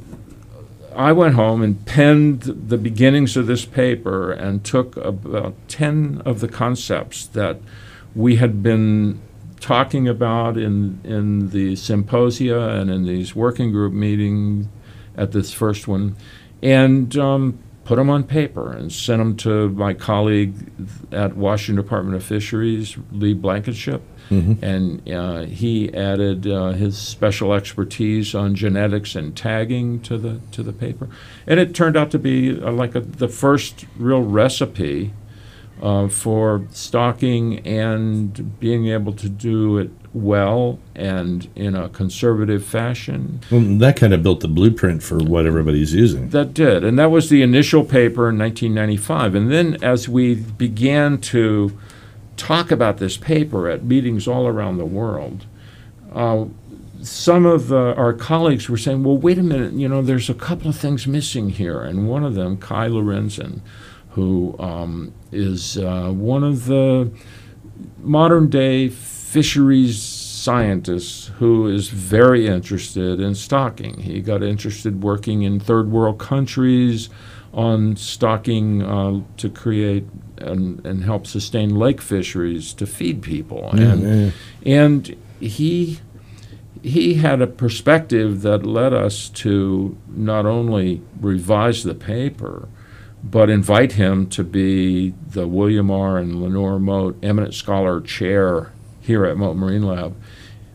I 0.96 1.12
went 1.12 1.36
home 1.36 1.62
and 1.62 1.86
penned 1.86 2.42
the 2.42 2.80
beginnings 2.80 3.38
of 3.38 3.46
this 3.46 3.64
paper 3.64 4.32
and 4.32 4.64
took 4.64 4.98
about 4.98 5.54
10 5.68 6.24
of 6.26 6.40
the 6.40 6.48
concepts 6.48 7.28
that 7.28 7.60
we 8.16 8.38
had 8.38 8.64
been 8.64 9.20
talking 9.60 10.08
about 10.08 10.58
in, 10.58 11.00
in 11.04 11.52
the 11.52 11.76
symposia 11.76 12.70
and 12.70 12.90
in 12.90 13.06
these 13.06 13.36
working 13.36 13.72
group 13.72 13.94
meetings 13.94 14.66
at 15.16 15.32
this 15.34 15.54
first 15.54 15.88
one, 15.88 16.16
and 16.64 17.16
um, 17.18 17.60
put 17.88 17.96
them 17.96 18.10
on 18.10 18.22
paper 18.22 18.74
and 18.74 18.92
sent 18.92 19.20
them 19.20 19.34
to 19.38 19.70
my 19.70 19.94
colleague 19.94 20.54
at 21.14 21.38
Washington 21.38 21.82
Department 21.82 22.18
of 22.18 22.24
Fisheries, 22.24 22.98
Lee 23.14 23.34
Blankenship. 23.34 24.02
Mhm. 24.30 24.62
And 24.62 25.10
uh, 25.10 25.44
he 25.44 25.94
added 25.94 26.46
uh, 26.46 26.72
his 26.74 26.98
special 26.98 27.54
expertise 27.54 28.36
on 28.36 28.56
genetics 28.56 29.16
and 29.16 29.34
tagging 29.34 30.02
to 30.02 30.18
the 30.18 30.42
to 30.52 30.64
the 30.64 30.74
paper, 30.74 31.08
and 31.48 31.62
it 31.62 31.74
turned 31.74 31.96
out 31.96 32.12
to 32.12 32.20
be 32.20 32.62
uh, 32.62 32.70
like 32.74 32.94
a, 32.94 33.00
the 33.00 33.30
first 33.30 33.86
real 33.98 34.22
recipe 34.22 35.14
uh, 35.82 36.10
for 36.10 36.64
stocking 36.72 37.60
and 37.66 38.60
being 38.60 38.88
able 38.88 39.14
to 39.14 39.30
do 39.30 39.78
it 39.78 39.92
well 40.14 40.80
and 40.96 41.50
in 41.56 41.76
a 41.76 41.90
conservative 41.90 42.66
fashion. 42.66 43.42
Well, 43.52 43.62
that 43.80 43.98
kind 43.98 44.14
of 44.14 44.24
built 44.24 44.40
the 44.40 44.48
blueprint 44.48 45.04
for 45.04 45.18
what 45.18 45.46
everybody's 45.46 45.94
using. 45.94 46.30
That 46.30 46.54
did, 46.54 46.84
and 46.84 46.98
that 47.00 47.12
was 47.12 47.30
the 47.30 47.42
initial 47.42 47.84
paper 47.84 48.30
in 48.30 48.38
1995. 48.38 49.36
And 49.36 49.52
then 49.52 49.78
as 49.84 50.10
we 50.10 50.36
began 50.36 51.20
to 51.20 51.78
talk 52.36 52.72
about 52.72 52.98
this 52.98 53.18
paper 53.18 53.70
at 53.70 53.84
meetings 53.84 54.28
all 54.28 54.48
around 54.48 54.78
the 54.78 54.86
world, 54.86 55.46
uh, 56.14 56.46
some 57.02 57.46
of 57.46 57.72
uh, 57.72 57.94
our 57.94 58.14
colleagues 58.14 58.70
were 58.70 58.78
saying, 58.78 59.04
well, 59.04 59.18
wait 59.18 59.38
a 59.38 59.44
minute, 59.44 59.74
you 59.74 59.88
know, 59.88 60.02
there's 60.02 60.30
a 60.30 60.34
couple 60.34 60.70
of 60.70 60.76
things 60.76 61.06
missing 61.08 61.50
here. 61.50 61.82
And 61.82 62.10
one 62.10 62.24
of 62.24 62.34
them, 62.34 62.58
Kai 62.58 62.88
Lorenzen, 62.88 63.62
who 64.12 64.56
um, 64.60 65.14
is 65.32 65.78
uh, 65.78 66.10
one 66.12 66.44
of 66.44 66.66
the 66.66 67.12
modern 68.00 68.50
day 68.50 68.90
fisheries 69.28 70.02
scientist 70.02 71.28
who 71.40 71.68
is 71.68 71.90
very 71.90 72.48
interested 72.48 73.20
in 73.20 73.36
stocking. 73.36 74.00
He 74.00 74.22
got 74.22 74.42
interested 74.42 75.04
working 75.04 75.42
in 75.42 75.60
third 75.60 75.92
world 75.92 76.18
countries 76.18 77.10
on 77.54 77.98
stocking 77.98 78.82
uh, 78.82 79.22
to 79.36 79.50
create 79.50 80.06
and, 80.38 80.86
and 80.86 81.04
help 81.04 81.28
sustain 81.28 81.76
lake 81.76 82.00
fisheries 82.00 82.72
to 82.76 82.88
feed 82.88 83.22
people. 83.22 83.70
and, 83.72 84.02
yeah. 84.02 84.32
and 84.66 85.18
he 85.42 86.00
he 86.82 87.16
had 87.16 87.42
a 87.42 87.48
perspective 87.48 88.44
that 88.44 88.66
led 88.66 88.94
us 88.94 89.28
to 89.30 89.98
not 90.08 90.46
only 90.46 91.02
revise 91.20 91.84
the 91.84 91.96
paper, 91.96 92.70
but 93.22 93.50
invite 93.50 93.94
him 93.94 94.30
to 94.30 94.44
be 94.44 95.14
the 95.32 95.48
William 95.48 95.92
R. 95.92 96.18
and 96.18 96.42
Lenore 96.42 96.80
Mote 96.80 97.18
Eminent 97.22 97.54
Scholar 97.54 98.00
Chair 98.00 98.72
here 99.08 99.26
at 99.26 99.38
Mote 99.38 99.56
Marine 99.58 99.84
Lab 99.84 100.16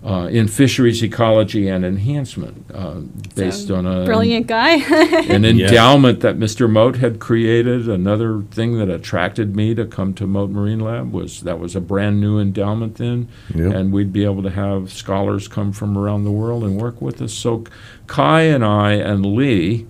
uh, 0.04 0.26
in 0.32 0.48
fisheries 0.48 1.00
ecology 1.00 1.68
and 1.68 1.84
enhancement, 1.84 2.64
uh, 2.74 2.94
based 3.36 3.68
So, 3.68 3.76
on 3.76 3.86
a 3.86 4.04
Brilliant 4.04 4.48
guy. 4.48 4.70
an 5.32 5.44
Yeah. 5.44 5.66
endowment 5.68 6.18
that 6.20 6.36
Mr. 6.36 6.68
Mote 6.68 6.96
had 6.96 7.20
created. 7.20 7.88
Another 7.88 8.42
thing 8.50 8.78
that 8.78 8.88
attracted 8.90 9.54
me 9.54 9.76
to 9.76 9.84
come 9.84 10.12
to 10.14 10.26
Mote 10.26 10.50
Marine 10.50 10.80
Lab 10.80 11.12
was 11.12 11.42
that 11.42 11.60
was 11.60 11.76
a 11.76 11.80
brand 11.80 12.20
new 12.20 12.40
endowment 12.40 12.96
then, 12.96 13.28
Yep. 13.54 13.72
and 13.74 13.92
we'd 13.92 14.12
be 14.12 14.24
able 14.24 14.42
to 14.42 14.50
have 14.50 14.90
scholars 14.92 15.46
come 15.46 15.70
from 15.70 15.96
around 15.96 16.24
the 16.24 16.32
world 16.32 16.64
and 16.64 16.80
work 16.80 17.00
with 17.00 17.22
us. 17.22 17.32
So 17.32 17.62
Kai 18.08 18.42
and 18.42 18.64
I 18.64 18.94
and 18.94 19.24
Lee 19.24 19.86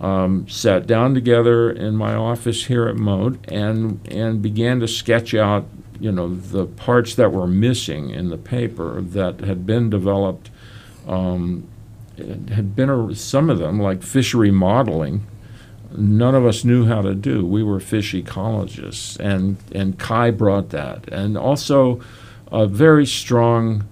um, 0.00 0.48
sat 0.48 0.88
down 0.88 1.14
together 1.14 1.70
in 1.70 1.94
my 1.94 2.14
office 2.16 2.64
here 2.66 2.88
at 2.88 2.96
Mote 2.96 3.38
and 3.46 4.00
and 4.10 4.42
began 4.42 4.80
to 4.80 4.88
sketch 4.88 5.32
out, 5.32 5.66
you 6.00 6.10
know, 6.12 6.34
the 6.34 6.66
parts 6.66 7.14
that 7.14 7.32
were 7.32 7.46
missing 7.46 8.10
in 8.10 8.28
the 8.30 8.38
paper 8.38 9.00
that 9.00 9.40
had 9.40 9.64
been 9.66 9.90
developed. 9.90 10.50
Um, 11.06 11.68
had 12.16 12.76
been 12.76 12.88
a, 12.88 13.14
some 13.14 13.50
of 13.50 13.58
them 13.58 13.80
like 13.80 14.02
fishery 14.02 14.50
modeling. 14.52 15.26
None 15.96 16.34
of 16.34 16.46
us 16.46 16.64
knew 16.64 16.86
how 16.86 17.02
to 17.02 17.14
do. 17.14 17.44
We 17.44 17.62
were 17.62 17.80
fish 17.80 18.14
ecologists, 18.14 19.18
and 19.18 19.56
and 19.72 19.98
Kai 19.98 20.30
brought 20.30 20.70
that, 20.70 21.08
and 21.12 21.36
also 21.36 22.00
a 22.52 22.66
very 22.66 23.04
strong 23.06 23.84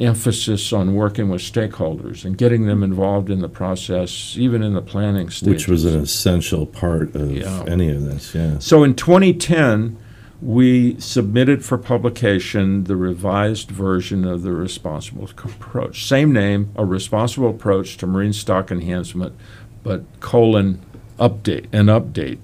emphasis 0.00 0.72
on 0.72 0.94
working 0.94 1.28
with 1.28 1.40
stakeholders 1.42 2.24
and 2.24 2.38
getting 2.38 2.66
them 2.66 2.82
involved 2.82 3.30
in 3.30 3.40
the 3.40 3.48
process, 3.48 4.34
even 4.38 4.62
in 4.62 4.72
the 4.74 4.82
planning 4.82 5.28
stage. 5.28 5.48
Which 5.48 5.68
was 5.68 5.84
an 5.84 6.00
essential 6.00 6.66
part 6.66 7.14
of 7.16 7.32
Yeah. 7.32 7.64
any 7.66 7.90
of 7.90 8.04
this, 8.04 8.34
yeah. 8.34 8.58
So 8.60 8.84
in 8.84 8.94
2010, 8.94 9.96
we 10.40 10.98
submitted 11.00 11.64
for 11.64 11.76
publication 11.76 12.84
the 12.84 12.96
revised 12.96 13.70
version 13.70 14.24
of 14.24 14.42
the 14.42 14.52
responsible 14.52 15.24
approach. 15.24 16.06
Same 16.06 16.32
name, 16.32 16.70
a 16.76 16.84
responsible 16.84 17.50
approach 17.50 17.96
to 17.96 18.06
marine 18.06 18.32
stock 18.32 18.70
enhancement, 18.70 19.34
but 19.82 20.04
colon 20.20 20.80
update, 21.18 21.66
an 21.72 21.86
update. 21.86 22.38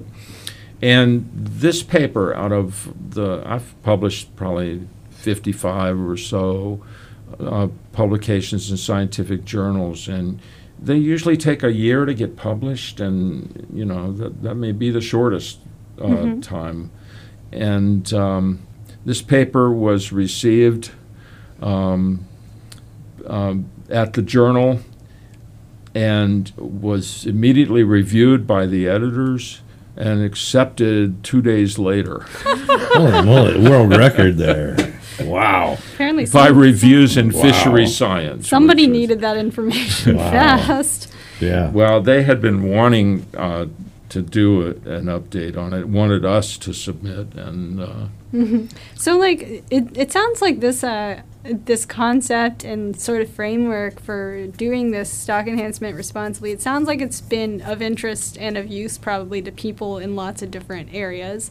And 0.83 1.31
this 1.33 1.83
paper, 1.83 2.35
out 2.35 2.53
of 2.53 2.93
the, 3.15 3.43
I've 3.47 3.81
published 3.83 4.35
probably 4.35 4.87
55 5.11 6.01
or 6.01 6.17
so 6.17 6.85
uh, 7.39 7.69
publications 7.93 8.71
in 8.71 8.77
scientific 8.77 9.45
journals, 9.45 10.09
and 10.09 10.41
they 10.81 10.97
usually 10.97 11.37
take 11.37 11.63
a 11.63 11.73
year 11.73 12.05
to 12.05 12.13
get 12.13 12.37
published, 12.37 13.01
and 13.01 13.67
you 13.73 13.85
know 13.85 14.13
that, 14.13 14.43
that 14.43 14.57
may 14.57 14.73
be 14.73 14.91
the 14.91 15.01
shortest 15.01 15.59
uh, 16.03 16.35
time. 16.43 16.91
And 17.55 18.13
um, 18.13 18.61
this 19.07 19.23
paper 19.23 19.71
was 19.73 20.13
received 20.13 20.91
um, 21.63 22.27
um, 23.27 23.71
at 23.89 24.13
the 24.15 24.23
journal 24.23 24.81
and 25.95 26.53
was 26.57 27.25
immediately 27.27 27.85
reviewed 27.85 28.47
by 28.47 28.67
the 28.67 28.89
editors 28.89 29.61
and 29.97 30.25
accepted 30.25 31.23
two 31.23 31.41
days 31.41 31.79
later 31.79 32.27
Holy 32.45 33.23
moly, 33.25 33.61
world 33.71 33.91
record 33.97 34.37
there. 34.37 34.77
Wow. 35.21 35.79
Apparently, 35.95 36.25
by 36.25 36.49
some- 36.49 36.59
reviews 36.59 37.17
in 37.17 37.31
Wow. 37.31 37.43
fishery 37.43 37.87
science. 37.87 38.49
somebody 38.49 38.83
which 38.83 38.91
was- 38.91 38.99
needed 38.99 39.21
that 39.21 39.37
information 39.37 40.17
Wow. 40.17 40.31
fast. 40.33 41.13
Yeah. 41.41 41.71
Well, 41.71 42.01
they 42.01 42.25
had 42.25 42.41
been 42.41 42.65
wanting 42.65 43.27
uh, 43.37 43.67
to 44.11 44.23
do 44.23 44.63
a, 44.63 44.69
an 44.91 45.07
update 45.07 45.57
on 45.57 45.73
it, 45.73 45.89
wanted 45.89 46.25
us 46.25 46.57
to 46.59 46.73
submit, 46.73 47.35
and 47.35 47.81
uh, 47.81 48.07
So, 48.97 49.17
like, 49.19 49.65
it, 49.71 49.97
it 49.97 50.13
sounds 50.13 50.43
like 50.43 50.61
this 50.61 50.83
uh, 50.85 51.23
this 51.45 51.85
concept 51.85 52.65
and 52.65 52.99
sort 52.99 53.21
of 53.21 53.31
framework 53.31 54.01
for 54.01 54.47
doing 54.49 54.91
this 54.93 55.11
stock 55.13 55.47
enhancement 55.47 55.95
responsibly. 55.97 56.53
It 56.53 56.63
sounds 56.63 56.87
like 56.89 57.01
it's 57.01 57.21
been 57.21 57.61
of 57.63 57.83
interest 57.83 58.39
and 58.39 58.57
of 58.57 58.67
use 58.67 58.97
probably 58.99 59.43
to 59.43 59.53
people 59.53 59.99
in 59.99 60.17
lots 60.17 60.43
of 60.43 60.51
different 60.51 60.95
areas. 60.95 61.51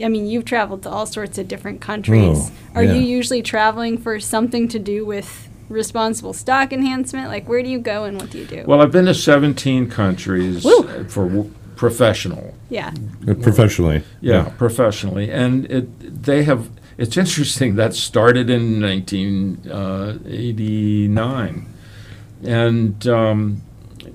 I 0.00 0.08
mean, 0.08 0.26
you've 0.26 0.44
traveled 0.44 0.82
to 0.82 0.90
all 0.90 1.06
sorts 1.06 1.38
of 1.38 1.48
different 1.48 1.80
countries. 1.80 2.50
Oh, 2.50 2.52
Are 2.76 2.84
yeah. 2.84 2.94
you 2.94 3.00
usually 3.00 3.40
traveling 3.42 3.96
for 3.98 4.20
something 4.20 4.68
to 4.68 4.78
do 4.78 5.06
with 5.06 5.48
responsible 5.68 6.32
stock 6.32 6.72
enhancement? 6.72 7.28
Like, 7.28 7.48
where 7.48 7.62
do 7.62 7.68
you 7.68 7.78
go 7.78 8.04
and 8.04 8.20
what 8.20 8.30
do 8.30 8.38
you 8.38 8.44
do? 8.46 8.64
well, 8.66 8.80
I've 8.82 8.92
been 8.92 9.06
to 9.06 9.14
17 9.14 9.88
countries 9.90 10.64
Woo. 10.64 10.80
uh, 10.86 11.04
for 11.04 11.28
w- 11.28 11.52
professional. 11.76 12.54
yeah. 12.68 12.92
Uh, 13.28 13.34
Professionally. 13.34 14.02
Yeah, 14.20 14.48
professionally, 14.56 15.30
and 15.30 15.66
it 15.66 16.22
they 16.24 16.42
have. 16.44 16.70
It's 16.98 17.16
interesting 17.18 17.76
that 17.76 17.94
started 17.94 18.48
in 18.48 18.80
1989, 18.80 21.66
and 22.42 23.06
um, 23.06 23.60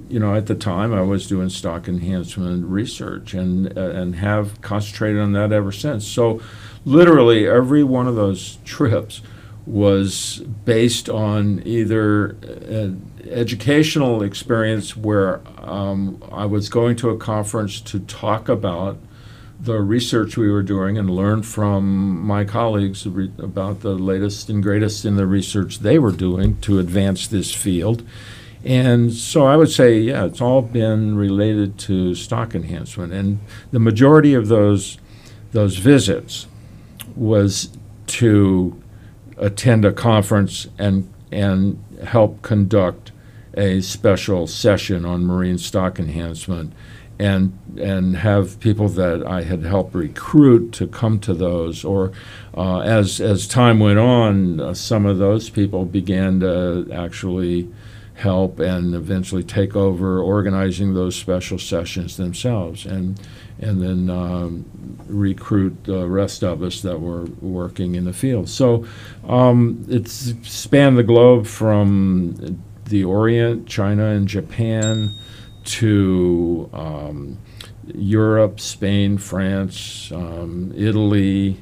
you 0.10 0.20
know 0.20 0.34
at 0.36 0.48
the 0.48 0.56
time 0.56 0.92
I 0.94 1.04
was 1.04 1.28
doing 1.28 1.50
stock 1.50 1.88
enhancement 1.88 2.66
research 2.66 3.36
and 3.36 3.78
uh, 3.78 3.82
and 3.82 4.16
have 4.16 4.60
concentrated 4.62 5.22
on 5.22 5.34
that 5.34 5.52
ever 5.52 5.72
since. 5.72 6.08
So, 6.08 6.42
literally 6.84 7.48
every 7.48 7.84
one 7.84 8.08
of 8.08 8.16
those 8.16 8.58
trips 8.66 9.22
was 9.72 10.40
based 10.66 11.10
on 11.10 11.62
either 11.66 12.32
an 12.42 13.10
educational 13.30 14.22
experience 14.22 14.98
where 14.98 15.40
um, 15.60 16.22
I 16.30 16.46
was 16.46 16.68
going 16.68 16.98
to 16.98 17.10
a 17.10 17.18
conference 17.18 17.80
to 17.82 18.02
talk 18.02 18.50
about 18.50 18.98
the 19.62 19.80
research 19.80 20.36
we 20.36 20.52
were 20.52 20.62
doing 20.62 20.98
and 20.98 21.10
learn 21.10 21.42
from 21.42 22.20
my 22.20 22.44
colleagues 22.44 23.06
about 23.06 23.80
the 23.80 23.94
latest 23.94 24.50
and 24.50 24.62
greatest 24.62 25.06
in 25.06 25.16
the 25.16 25.26
research 25.26 25.80
they 25.80 25.98
were 25.98 26.12
doing 26.12 26.60
to 26.62 26.78
advance 26.78 27.28
this 27.28 27.54
field. 27.54 28.06
And 28.66 29.14
so 29.14 29.46
I 29.46 29.56
would 29.56 29.72
say, 29.72 30.00
yeah, 30.00 30.26
it's 30.26 30.42
all 30.42 30.62
been 30.62 31.16
related 31.16 31.78
to 31.80 32.14
stock 32.14 32.54
enhancement. 32.54 33.14
And 33.14 33.40
the 33.72 33.80
majority 33.80 34.34
of 34.34 34.50
those, 34.50 34.98
those 35.54 35.78
visits 35.78 36.48
was 37.16 37.70
to 38.08 38.81
attend 39.42 39.84
a 39.84 39.92
conference 39.92 40.68
and, 40.78 41.12
and 41.32 41.84
help 42.06 42.42
conduct 42.42 43.12
a 43.56 43.82
special 43.82 44.48
session 44.48 45.06
on 45.06 45.26
marine 45.26 45.58
stock 45.58 46.00
enhancement 46.00 46.72
and 47.22 47.56
and 47.80 48.18
have 48.18 48.60
people 48.60 48.90
that 48.90 49.24
I 49.28 49.44
had 49.44 49.62
helped 49.62 49.94
recruit 49.94 50.72
to 50.74 50.88
come 50.88 51.20
to 51.20 51.36
those. 51.36 51.86
Or 51.86 52.12
uh, 52.58 52.80
as 52.80 53.22
as 53.22 53.48
time 53.48 53.80
went 53.80 54.00
on, 54.00 54.60
uh, 54.60 54.74
some 54.74 55.06
of 55.06 55.20
those 55.20 55.48
people 55.50 55.86
began 55.86 56.40
to 56.40 56.88
actually 56.92 57.70
help 58.22 58.60
and 58.60 58.94
eventually 58.94 59.44
take 59.44 59.76
over 59.76 60.20
organizing 60.20 60.94
those 60.94 61.16
special 61.16 61.58
sessions 61.58 62.18
themselves 62.18 62.86
and 62.86 63.20
and 63.60 63.82
then 63.82 64.10
um, 64.10 64.66
recruit 65.08 65.84
the 65.84 66.08
rest 66.08 66.44
of 66.44 66.64
us 66.64 66.82
that 66.82 67.00
were 67.00 67.26
working 67.42 67.94
in 67.94 68.06
the 68.06 68.14
field. 68.14 68.50
So 68.50 68.88
um, 69.28 69.86
it's 69.88 70.34
spanned 70.42 70.98
the 70.98 71.04
globe 71.04 71.46
from 71.46 72.60
the 72.86 73.04
Orient, 73.04 73.68
China, 73.68 74.06
and 74.06 74.28
Japan 74.28 75.16
to 75.64 76.70
um, 76.74 77.38
Europe, 77.94 78.60
Spain, 78.60 79.20
France, 79.20 80.12
um, 80.12 80.74
Italy, 80.76 81.62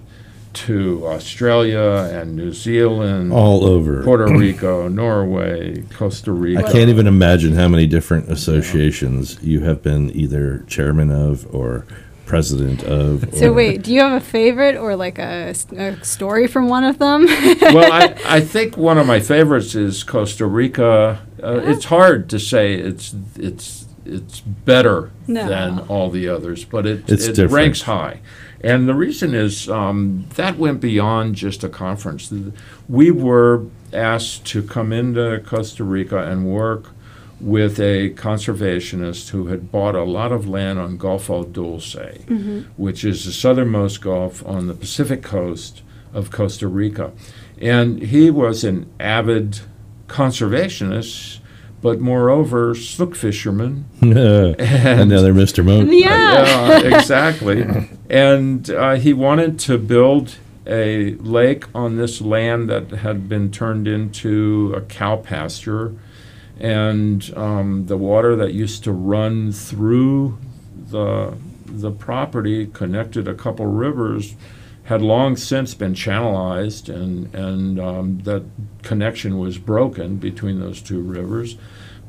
to 0.54 1.06
Australia 1.08 2.10
and 2.12 2.36
New 2.36 2.52
Zealand, 2.54 3.32
All 3.32 3.66
over. 3.66 4.04
Puerto 4.04 4.26
Rico, 4.28 4.88
Norway, 4.88 5.84
Costa 5.94 6.32
Rica. 6.32 6.66
I 6.66 6.72
can't 6.72 6.90
even 6.90 7.08
imagine 7.08 7.54
how 7.54 7.68
many 7.68 7.86
different 7.88 8.30
associations 8.32 9.38
you 9.42 9.62
have 9.62 9.82
been 9.84 10.10
either 10.16 10.64
chairman 10.68 11.12
of 11.12 11.48
or 11.54 11.86
president 12.26 12.84
of. 12.84 13.34
So 13.36 13.52
wait, 13.54 13.82
do 13.84 13.92
you 13.94 14.02
have 14.02 14.22
a 14.22 14.24
favorite 14.26 14.76
or 14.76 14.96
like 14.96 15.18
a 15.18 15.54
story 16.04 16.48
from 16.48 16.68
one 16.70 16.84
of 16.84 17.00
them? 17.00 17.26
well, 17.62 17.92
I, 17.92 18.16
I 18.26 18.42
think 18.42 18.78
one 18.78 18.98
of 18.98 19.08
my 19.08 19.20
favorites 19.20 19.76
is 19.76 20.04
Costa 20.04 20.46
Rica. 20.46 21.26
Uh, 21.42 21.62
it's 21.64 21.86
hard 21.86 22.30
to 22.30 22.40
say 22.40 22.74
it's 22.76 23.16
it's 23.36 23.86
it's 24.06 24.40
better 24.42 25.12
No. 25.28 25.48
than 25.48 25.80
all 25.88 26.10
the 26.10 26.28
others, 26.28 26.66
but 26.66 26.86
it 26.86 27.10
It's 27.10 27.26
it 27.26 27.30
different. 27.36 27.52
ranks 27.54 27.82
high. 27.84 28.20
And 28.62 28.90
the 28.90 28.94
reason 28.94 29.34
is 29.34 29.70
um, 29.70 30.26
that 30.36 30.58
went 30.58 30.82
beyond 30.82 31.36
just 31.36 31.64
a 31.64 31.70
conference. 31.70 32.34
We 32.88 33.12
were 33.12 33.66
asked 33.94 34.46
to 34.48 34.62
come 34.64 34.92
into 34.92 35.42
Costa 35.46 35.84
Rica 35.84 36.30
and 36.30 36.46
work 36.46 36.90
with 37.40 37.80
a 37.80 38.10
conservationist 38.12 39.30
who 39.30 39.48
had 39.48 39.72
bought 39.72 39.96
a 39.96 40.04
lot 40.04 40.34
of 40.34 40.46
land 40.48 40.78
on 40.78 40.98
Golfo 40.98 41.50
Dulce, 41.52 41.96
which 42.76 43.06
is 43.06 43.24
the 43.24 43.32
southernmost 43.32 44.02
Gulf 44.02 44.46
on 44.46 44.68
the 44.68 44.74
Pacific 44.74 45.24
coast 45.24 45.82
of 46.14 46.32
Costa 46.32 46.68
Rica. 46.68 47.14
And 47.62 48.02
he 48.02 48.30
was 48.30 48.66
an 48.66 48.92
avid 49.00 49.62
conservationist, 50.08 51.40
but 51.82 52.00
moreover, 52.00 52.76
snook 52.76 53.16
fisherman. 53.16 53.86
Another 55.02 55.34
Mr. 55.34 55.64
Mote. 55.64 55.88
yeah. 55.88 56.80
Yeah, 56.80 56.98
exactly. 56.98 57.90
and 58.10 58.70
uh, 58.70 58.96
he 58.96 59.14
wanted 59.14 59.60
to 59.60 59.78
build 59.78 60.38
a 60.68 61.16
lake 61.16 61.66
on 61.74 61.98
this 61.98 62.22
land 62.22 62.70
that 62.70 62.92
had 62.92 63.28
been 63.28 63.52
turned 63.52 63.88
into 63.88 64.74
a 64.76 64.82
cow 64.82 65.16
pasture. 65.16 65.96
And 66.60 67.32
um, 67.38 67.86
the 67.88 67.98
water 67.98 68.36
that 68.36 68.54
used 68.54 68.84
to 68.84 68.92
run 68.92 69.52
through 69.52 70.38
the, 70.76 71.38
the 71.66 71.92
property 71.92 72.68
connected 72.68 73.28
a 73.28 73.34
couple 73.34 73.66
rivers 73.66 74.36
had 74.90 75.04
long 75.04 75.38
since 75.38 75.76
been 75.76 75.94
channelized, 75.94 76.90
and, 76.94 77.34
and 77.36 77.80
um, 77.80 78.18
that 78.24 78.44
connection 78.82 79.38
was 79.38 79.60
broken 79.60 80.16
between 80.18 80.60
those 80.60 80.82
two 80.82 81.00
rivers 81.00 81.58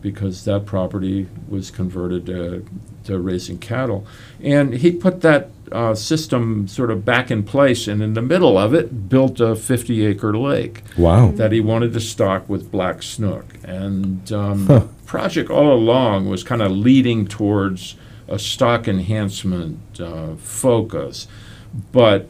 because 0.00 0.46
that 0.46 0.64
property 0.64 1.28
was 1.46 1.70
converted 1.70 2.24
to, 2.24 2.64
to 3.04 3.18
raising 3.18 3.58
cattle. 3.58 4.06
And 4.42 4.72
he 4.72 4.92
put 4.92 5.20
that 5.20 5.50
uh, 5.70 5.94
system 5.94 6.66
sort 6.68 6.90
of 6.90 7.04
back 7.04 7.30
in 7.30 7.42
place, 7.42 7.86
and 7.86 8.00
in 8.02 8.14
the 8.14 8.22
middle 8.22 8.56
of 8.56 8.72
it, 8.72 9.10
built 9.10 9.40
a 9.40 9.54
50 9.54 10.06
acre 10.06 10.34
lake 10.36 10.82
Wow. 10.96 11.32
that 11.32 11.52
he 11.52 11.60
wanted 11.60 11.92
to 11.92 12.00
stock 12.00 12.48
with 12.48 12.70
black 12.72 13.02
snook. 13.02 13.44
And 13.62 14.32
um, 14.32 14.66
Huh. 14.66 14.78
the 14.78 14.88
project 15.04 15.50
all 15.50 15.70
along 15.74 16.30
was 16.30 16.42
kind 16.42 16.62
of 16.62 16.72
leading 16.72 17.26
towards 17.26 17.94
a 18.26 18.38
stock 18.38 18.88
enhancement 18.88 20.00
uh, 20.00 20.34
focus. 20.36 21.28
But 21.92 22.26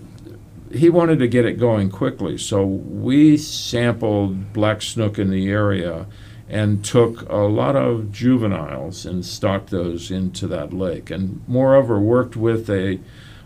he 0.73 0.89
wanted 0.89 1.19
to 1.19 1.29
get 1.29 1.45
it 1.45 1.59
going 1.59 1.91
quickly, 1.91 2.39
so 2.39 2.65
we 2.65 3.37
sampled 3.37 4.53
black 4.53 4.83
snook 4.83 5.19
in 5.19 5.31
the 5.31 5.49
area 5.51 6.07
and 6.49 6.85
took 6.85 7.29
a 7.29 7.37
lot 7.37 7.77
of 7.77 8.11
juveniles 8.11 9.07
and 9.07 9.25
stocked 9.25 9.71
those 9.71 10.11
into 10.11 10.47
that 10.49 10.73
lake. 10.73 11.11
And 11.11 11.43
moreover, 11.47 12.01
worked 12.01 12.37
with 12.37 12.69
a 12.69 12.99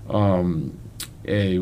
um, 0.08 0.78
a 1.26 1.58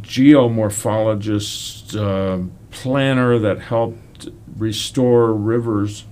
geomorphologist 0.00 1.96
uh, 1.96 2.46
planner 2.70 3.38
that 3.38 3.60
helped 3.60 4.28
restore 4.56 5.32
rivers 5.34 6.04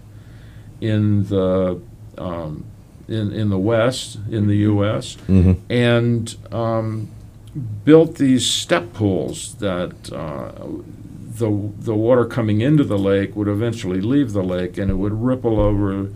in 0.80 1.24
the 1.24 1.80
um, 2.18 2.64
in 3.08 3.32
in 3.32 3.48
the 3.50 3.58
West 3.58 4.18
in 4.30 4.46
the 4.46 4.56
U.S. 4.58 5.14
hmm 5.26 5.52
and 5.68 6.36
um, 6.52 7.10
built 7.84 8.16
these 8.16 8.48
step 8.48 8.92
pools 8.92 9.54
that 9.56 10.12
uh, 10.12 10.52
the 11.38 11.72
the 11.78 11.94
water 11.94 12.24
coming 12.24 12.60
into 12.60 12.84
the 12.84 12.98
lake 12.98 13.34
would 13.34 13.48
eventually 13.48 14.00
leave 14.00 14.32
the 14.32 14.42
lake 14.42 14.78
and 14.78 14.90
it 14.90 14.94
would 14.94 15.12
ripple 15.12 15.58
over 15.58 16.10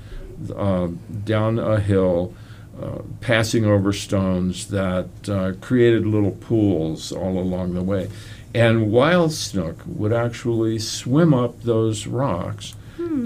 uh, 0.55 0.88
down 1.25 1.59
a 1.59 1.81
hill. 1.81 2.35
Uh, 2.83 3.03
passing 3.20 3.64
over 3.64 3.92
stones 3.92 4.66
that 4.66 5.09
uh, 5.29 5.53
created 5.61 6.05
little 6.05 6.33
pools 6.33 7.12
all 7.12 7.38
along 7.38 7.73
the 7.73 7.83
way. 7.85 8.11
And 8.53 8.90
wild 8.90 9.33
snook 9.33 9.81
would 9.87 10.12
actually 10.12 10.81
swim 10.81 11.33
up 11.33 11.62
those 11.62 12.09
rocks 12.09 12.75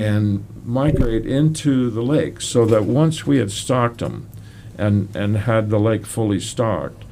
and 0.00 0.44
migrate 0.64 1.26
into 1.26 1.90
the 1.90 2.02
lake 2.02 2.40
so 2.40 2.66
that 2.66 2.84
once 2.84 3.26
we 3.26 3.38
had 3.38 3.50
stocked 3.50 3.98
them 3.98 4.28
and, 4.76 5.14
and 5.16 5.38
had 5.38 5.70
the 5.70 5.80
lake 5.80 6.06
fully 6.06 6.40
stocked, 6.40 7.04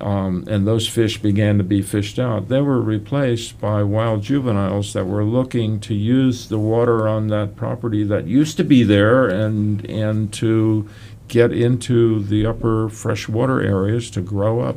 um, 0.00 0.44
and 0.48 0.66
those 0.66 0.86
fish 0.88 1.18
began 1.20 1.58
to 1.58 1.64
be 1.64 1.82
fished 1.82 2.18
out, 2.18 2.48
they 2.48 2.60
were 2.60 2.80
replaced 2.80 3.60
by 3.60 3.82
wild 3.82 4.22
juveniles 4.22 4.92
that 4.92 5.06
were 5.06 5.24
looking 5.24 5.80
to 5.80 5.94
use 5.94 6.48
the 6.48 6.58
water 6.58 7.08
on 7.08 7.28
that 7.28 7.56
property 7.56 8.04
that 8.04 8.26
used 8.26 8.56
to 8.58 8.64
be 8.64 8.82
there 8.84 9.26
and, 9.26 9.84
and 9.90 10.32
to 10.34 10.88
get 11.26 11.52
into 11.52 12.22
the 12.22 12.46
upper 12.46 12.88
freshwater 12.88 13.60
areas 13.60 14.08
to 14.10 14.20
grow 14.20 14.60
up. 14.60 14.76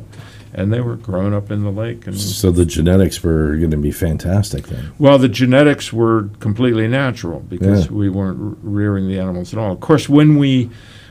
And 0.54 0.70
they 0.70 0.82
were 0.82 0.96
grown 0.96 1.32
up 1.32 1.50
in 1.50 1.62
the 1.62 1.70
lake. 1.70 2.06
And 2.06 2.18
So 2.20 2.50
the 2.50 2.66
genetics 2.66 3.22
were 3.22 3.56
going 3.56 3.70
to 3.70 3.78
be 3.78 3.90
fantastic 3.90 4.66
then. 4.66 4.92
well, 4.98 5.16
the 5.16 5.28
genetics 5.28 5.94
were 5.94 6.28
completely 6.40 6.86
natural 6.88 7.40
because 7.40 7.86
Yeah. 7.86 7.92
we 7.92 8.10
weren't 8.10 8.58
rearing 8.62 9.08
the 9.08 9.18
animals 9.18 9.54
at 9.54 9.58
all. 9.58 9.72
Of 9.72 9.80
course, 9.80 10.10
when 10.10 10.36
we 10.36 10.68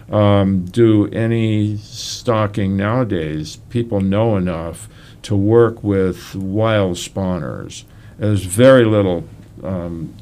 um, 0.10 0.66
do 0.66 1.08
any 1.08 1.78
stocking 1.78 2.76
nowadays, 2.76 3.58
people 3.70 4.02
know 4.02 4.36
enough 4.36 4.88
to 5.24 5.36
work 5.36 5.84
with 5.84 6.36
wild 6.36 6.98
spawners. 6.98 7.84
There's 8.18 8.44
very 8.44 8.86
little 8.86 9.28
um, 9.64 10.14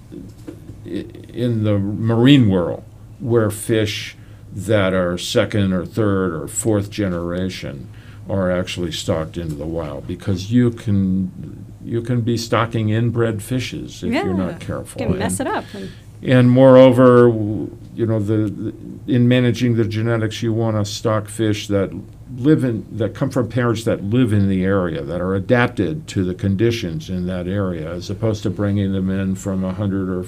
in 0.86 1.64
the 1.64 1.78
marine 1.78 2.50
world 2.50 2.84
where 3.20 3.50
fish 3.50 4.16
that 4.52 4.94
are 4.94 5.18
second 5.18 5.74
or 5.74 5.86
third 5.86 6.34
or 6.34 6.48
fourth 6.48 6.90
generation 6.90 7.90
are 8.30 8.52
actually 8.52 8.92
stocked 8.92 9.38
into 9.38 9.56
the 9.56 9.66
wild 9.66 10.08
because 10.08 10.52
you 10.52 10.72
can 10.72 11.66
you 11.84 12.02
can 12.02 12.22
be 12.22 12.38
stocking 12.38 12.90
inbred 12.90 13.42
fishes 13.42 14.04
if 14.04 14.12
you're 14.12 14.34
not 14.34 14.60
careful. 14.60 15.00
Can 15.00 15.18
mess 15.18 15.40
And- 15.40 15.50
it 15.50 15.56
up. 15.56 15.66
And- 15.74 15.90
and 16.22 16.50
moreover, 16.52 17.28
w- 17.30 17.76
you 17.96 18.06
know, 18.06 18.20
the, 18.20 18.50
the 18.50 18.74
in 19.14 19.28
managing 19.28 19.76
the 19.76 19.86
genetics, 19.86 20.42
you 20.44 20.54
want 20.54 20.78
to 20.78 20.86
stock 20.86 21.28
fish 21.28 21.68
that 21.68 21.92
live 22.38 22.64
in 22.64 22.86
that 22.98 23.14
come 23.16 23.30
from 23.30 23.50
parents 23.50 23.84
that 23.86 24.04
live 24.04 24.32
in 24.32 24.48
the 24.50 24.64
area 24.64 25.02
that 25.02 25.20
are 25.20 25.34
adapted 25.36 26.08
to 26.08 26.24
the 26.24 26.34
conditions 26.36 27.10
in 27.10 27.26
that 27.28 27.48
area, 27.48 27.92
as 27.92 28.10
opposed 28.10 28.44
to 28.44 28.50
bringing 28.50 28.92
them 28.94 29.10
in 29.10 29.36
from 29.36 29.64
hundred 29.64 30.10
or 30.10 30.26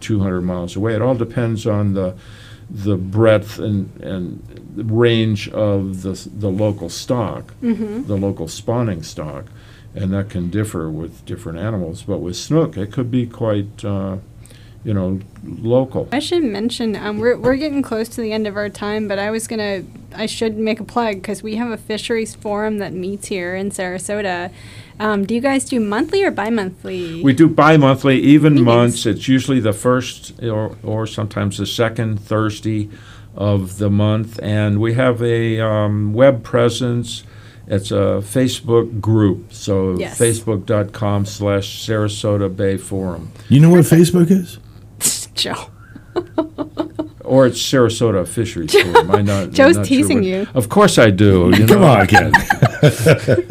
two 0.00 0.20
hundred 0.20 0.42
miles 0.42 0.76
away. 0.76 0.94
It 0.94 1.02
all 1.02 1.14
depends 1.16 1.66
on 1.66 1.94
the 1.94 2.14
the 2.70 2.96
breadth 2.96 3.58
and 3.58 3.90
and 4.00 4.42
the 4.76 4.84
range 4.84 5.48
of 5.48 6.02
the 6.02 6.12
s- 6.12 6.28
the 6.32 6.50
local 6.50 6.88
stock, 6.88 7.52
the 8.06 8.16
local 8.16 8.46
spawning 8.48 9.02
stock, 9.02 9.46
and 9.94 10.12
that 10.14 10.30
can 10.30 10.48
differ 10.50 10.88
with 10.88 11.24
different 11.26 11.58
animals. 11.58 12.02
But 12.04 12.18
with 12.18 12.36
snook, 12.36 12.76
it 12.76 12.92
could 12.92 13.10
be 13.10 13.26
quite. 13.26 13.84
Uh, 13.84 14.18
you 14.84 14.94
know, 14.94 15.20
local. 15.44 16.08
I 16.12 16.18
should 16.20 16.42
mention 16.42 16.96
um, 16.96 17.18
we're 17.18 17.36
we're 17.36 17.56
getting 17.56 17.82
close 17.82 18.08
to 18.10 18.20
the 18.20 18.32
end 18.32 18.46
of 18.46 18.56
our 18.56 18.68
time, 18.68 19.08
but 19.08 19.18
I 19.18 19.30
was 19.30 19.46
gonna 19.46 19.82
I 20.14 20.26
should 20.26 20.56
make 20.56 20.80
a 20.80 20.84
plug 20.84 21.16
because 21.16 21.42
we 21.42 21.56
have 21.56 21.70
a 21.70 21.76
fisheries 21.76 22.34
forum 22.34 22.78
that 22.78 22.92
meets 22.92 23.28
here 23.28 23.54
in 23.54 23.70
Sarasota. 23.70 24.50
Um, 24.98 25.24
do 25.24 25.34
you 25.34 25.40
guys 25.40 25.64
do 25.64 25.80
monthly 25.80 26.22
or 26.22 26.30
bi-monthly? 26.30 27.22
We 27.22 27.32
do 27.32 27.48
bi-monthly, 27.48 28.20
even 28.20 28.52
Meetings. 28.54 28.66
months. 28.66 29.06
It's 29.06 29.28
usually 29.28 29.58
the 29.60 29.72
first 29.72 30.42
or, 30.42 30.76
or 30.82 31.06
sometimes 31.06 31.56
the 31.56 31.64
second 31.66 32.20
Thursday 32.20 32.90
of 33.34 33.78
the 33.78 33.88
month, 33.88 34.38
and 34.42 34.78
we 34.80 34.94
have 34.94 35.22
a 35.22 35.60
um, 35.60 36.12
web 36.12 36.42
presence. 36.42 37.22
It's 37.66 37.90
a 37.92 38.20
Facebook 38.20 39.00
group, 39.00 39.52
so 39.54 39.96
Yes. 39.96 40.18
facebook.com 40.18 41.24
slash 41.24 41.86
Sarasota 41.86 42.54
Bay 42.54 42.76
Forum. 42.76 43.30
You 43.48 43.60
know 43.60 43.70
what 43.70 43.80
Facebook 43.84 44.30
is? 44.30 44.58
Joe. 45.42 45.70
or 47.24 47.46
it's 47.46 47.58
Sarasota 47.62 48.26
Fisheries 48.26 48.72
Board. 48.84 48.96
I'm 48.96 49.24
not, 49.24 49.42
I'm 49.44 49.52
Joe's 49.52 49.76
not 49.76 49.86
teasing 49.86 50.18
what- 50.18 50.26
you. 50.26 50.46
Of 50.54 50.68
course 50.68 50.98
I 50.98 51.10
do. 51.10 51.52
You 51.56 51.66
Come 51.68 51.80
know. 51.82 51.86
on, 51.86 52.00
again. 52.00 52.32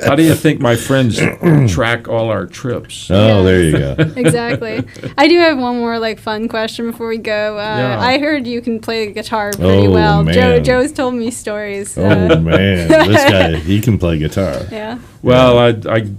How 0.05 0.15
do 0.15 0.23
you 0.23 0.35
think 0.35 0.59
my 0.59 0.75
friends 0.75 1.17
track 1.73 2.09
all 2.09 2.29
our 2.29 2.45
trips? 2.45 3.09
Oh, 3.09 3.43
there 3.43 3.63
you 3.63 3.71
go. 3.71 3.95
exactly. 4.17 4.83
I 5.17 5.27
do 5.29 5.39
have 5.39 5.57
one 5.57 5.77
more 5.77 5.99
like 5.99 6.19
fun 6.19 6.49
question 6.49 6.91
before 6.91 7.07
we 7.07 7.17
go. 7.17 7.57
Uh, 7.57 7.61
Yeah. 7.77 7.99
I 8.01 8.17
heard 8.19 8.45
you 8.45 8.59
can 8.61 8.79
play 8.81 9.07
the 9.07 9.13
guitar 9.13 9.51
pretty 9.51 9.87
Oh, 9.87 9.91
well. 9.91 10.23
Joe. 10.25 10.59
Joe's 10.59 10.91
told 10.91 11.13
me 11.13 11.31
stories. 11.31 11.97
Oh 11.97 12.05
uh, 12.05 12.35
man, 12.39 12.87
this 12.89 13.31
guy 13.31 13.55
he 13.55 13.79
can 13.79 13.97
play 13.97 14.17
guitar. 14.17 14.63
yeah. 14.71 14.99
Well, 15.21 15.57
I, 15.57 15.69
I 15.89 16.09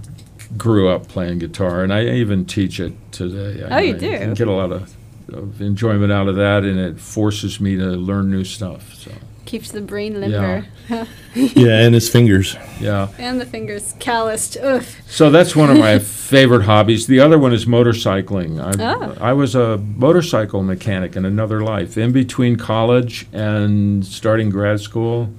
grew 0.57 0.89
up 0.89 1.07
playing 1.07 1.39
guitar, 1.39 1.83
and 1.83 1.93
I 1.93 2.05
even 2.05 2.45
teach 2.45 2.79
it 2.79 2.93
today. 3.11 3.63
Oh, 3.69 3.77
you 3.77 3.95
I, 3.95 3.97
do? 3.97 4.13
I 4.15 4.33
get 4.33 4.47
a 4.47 4.51
lot 4.51 4.71
of, 4.71 4.93
of 5.33 5.61
enjoyment 5.61 6.11
out 6.11 6.27
of 6.27 6.35
that, 6.35 6.63
and 6.63 6.79
it 6.79 6.99
forces 6.99 7.59
me 7.59 7.75
to 7.77 7.85
learn 7.85 8.29
new 8.31 8.43
stuff. 8.43 8.93
So, 8.93 9.11
Keeps 9.45 9.71
the 9.71 9.81
brain 9.81 10.21
limber. 10.21 10.65
Yeah, 11.33 11.79
and 11.79 11.93
his 11.93 12.09
fingers. 12.09 12.55
yeah. 12.81 13.07
and 13.17 13.39
the 13.39 13.45
fingers 13.45 13.95
calloused. 13.99 14.57
Ugh. 14.61 14.83
So 15.07 15.29
that's 15.29 15.55
one 15.55 15.69
of 15.69 15.77
my 15.77 15.97
favorite 16.31 16.63
hobbies. 16.63 17.07
The 17.07 17.21
other 17.21 17.39
one 17.39 17.53
is 17.53 17.65
motorcycling. 17.65 18.59
I, 18.61 18.93
Oh. 18.95 19.15
I 19.21 19.31
was 19.33 19.55
a 19.55 19.77
motorcycle 19.77 20.61
mechanic 20.63 21.15
in 21.15 21.23
another 21.25 21.61
life. 21.63 21.97
In 21.97 22.11
between 22.11 22.57
college 22.57 23.27
and 23.31 24.05
starting 24.05 24.49
grad 24.49 24.81
school, 24.81 25.29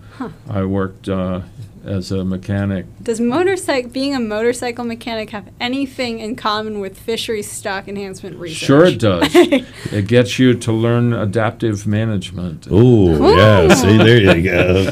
I 0.48 0.64
worked 0.64 1.08
uh, 1.10 1.40
as 1.84 2.12
a 2.12 2.24
mechanic. 2.24 2.86
Does 3.02 3.20
motorcycle 3.20 3.90
being 3.90 4.14
a 4.14 4.20
motorcycle 4.20 4.84
mechanic 4.84 5.30
have 5.30 5.48
anything 5.60 6.18
in 6.20 6.36
common 6.36 6.80
with 6.80 6.98
fisheries 6.98 7.50
stock 7.50 7.88
enhancement 7.88 8.36
research? 8.38 8.58
Sure, 8.66 8.84
it 8.84 8.98
does. 8.98 9.28
it 9.34 10.06
gets 10.06 10.38
you 10.38 10.54
to 10.54 10.72
learn 10.72 11.12
adaptive 11.12 11.86
management. 11.86 12.68
Oh 12.70 13.34
yeah, 13.36 13.74
see 13.74 13.96
there 13.98 14.36
you 14.36 14.42
go. 14.44 14.84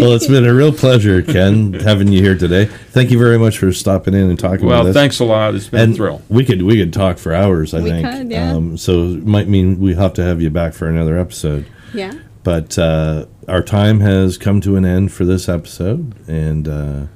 well, 0.00 0.12
it's 0.12 0.26
been 0.26 0.44
a 0.46 0.54
real 0.54 0.72
pleasure, 0.72 1.22
Ken, 1.22 1.72
having 1.72 2.08
you 2.08 2.20
here 2.22 2.36
today. 2.36 2.66
Thank 2.66 3.10
you 3.10 3.18
very 3.18 3.38
much 3.38 3.58
for 3.58 3.72
stopping 3.72 4.14
in 4.14 4.30
and 4.30 4.38
talking 4.38 4.66
Well, 4.66 4.84
with 4.84 4.90
us. 4.90 4.94
thanks 4.94 5.20
a 5.20 5.24
lot. 5.24 5.54
It's 5.54 5.68
been 5.68 5.80
And 5.80 5.92
a 5.92 5.96
thrill. 5.96 6.22
we 6.28 6.44
could 6.44 6.62
we 6.62 6.76
could 6.78 6.92
talk 6.92 7.18
for 7.18 7.34
hours. 7.34 7.74
I 7.74 7.80
We 7.80 7.90
think. 7.90 8.06
could, 8.08 8.30
yeah. 8.30 8.52
Um, 8.52 8.76
so 8.76 9.04
it 9.10 9.26
might 9.26 9.48
mean 9.48 9.78
we 9.80 9.94
have 9.94 10.12
to 10.14 10.22
have 10.22 10.40
you 10.40 10.50
back 10.50 10.74
for 10.74 10.86
another 10.88 11.18
episode. 11.18 11.66
Yeah. 11.92 12.12
But 12.42 12.78
uh, 12.78 13.26
our 13.48 13.62
time 13.62 14.00
has 14.00 14.38
come 14.38 14.60
to 14.62 14.76
an 14.76 14.84
end 14.84 15.12
for 15.12 15.24
this 15.24 15.48
episode, 15.48 16.14
and 16.26 16.66
uh, 16.66 17.06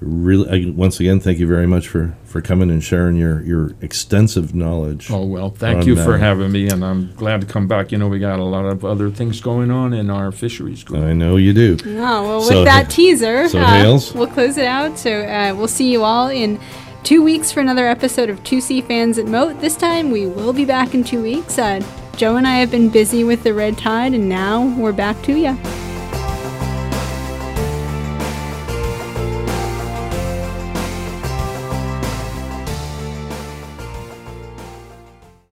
really, 0.00 0.66
I, 0.66 0.70
once 0.70 0.98
again, 0.98 1.20
thank 1.20 1.38
you 1.38 1.46
very 1.46 1.66
much 1.66 1.86
for, 1.86 2.16
for 2.24 2.40
coming 2.40 2.70
and 2.70 2.82
sharing 2.82 3.16
your, 3.16 3.40
your 3.42 3.76
extensive 3.80 4.52
knowledge. 4.54 5.10
Oh, 5.10 5.24
well, 5.24 5.50
thank 5.50 5.82
on, 5.82 5.86
you 5.86 5.94
for 5.96 6.14
uh, 6.14 6.18
having 6.18 6.50
me, 6.50 6.68
and 6.68 6.84
I'm 6.84 7.14
glad 7.14 7.40
to 7.42 7.46
come 7.46 7.68
back. 7.68 7.92
You 7.92 7.98
know, 7.98 8.08
we 8.08 8.18
got 8.18 8.40
a 8.40 8.44
lot 8.44 8.64
of 8.64 8.84
other 8.84 9.10
things 9.10 9.40
going 9.40 9.70
on 9.70 9.92
in 9.92 10.10
our 10.10 10.32
fisheries 10.32 10.82
group. 10.82 11.04
I 11.04 11.12
know 11.12 11.36
you 11.36 11.52
do. 11.52 11.76
Oh, 11.84 12.22
well, 12.22 12.38
with 12.38 12.48
So- 12.48 12.64
that 12.64 12.90
teaser, 12.90 13.48
so 13.48 13.60
uh, 13.60 13.66
Hales? 13.66 14.12
we'll 14.12 14.26
close 14.26 14.56
it 14.58 14.66
out. 14.66 14.98
So 14.98 15.20
uh, 15.22 15.54
we'll 15.56 15.68
see 15.68 15.92
you 15.92 16.02
all 16.02 16.28
in 16.28 16.60
two 17.04 17.22
weeks 17.22 17.52
for 17.52 17.60
another 17.60 17.86
episode 17.86 18.28
of 18.28 18.42
2C 18.42 18.86
Fans 18.88 19.18
at 19.18 19.26
Mote. 19.26 19.60
This 19.60 19.76
time 19.76 20.10
we 20.10 20.26
will 20.26 20.52
be 20.52 20.64
back 20.64 20.94
in 20.94 21.04
two 21.04 21.22
weeks. 21.22 21.58
Uh, 21.58 21.80
Joe 22.16 22.36
and 22.36 22.46
I 22.46 22.56
have 22.56 22.70
been 22.70 22.90
busy 22.90 23.24
with 23.24 23.42
the 23.42 23.52
red 23.52 23.76
tide, 23.76 24.14
and 24.14 24.28
now 24.28 24.66
we're 24.78 24.92
back 24.92 25.20
to 25.22 25.36
you. 25.36 25.58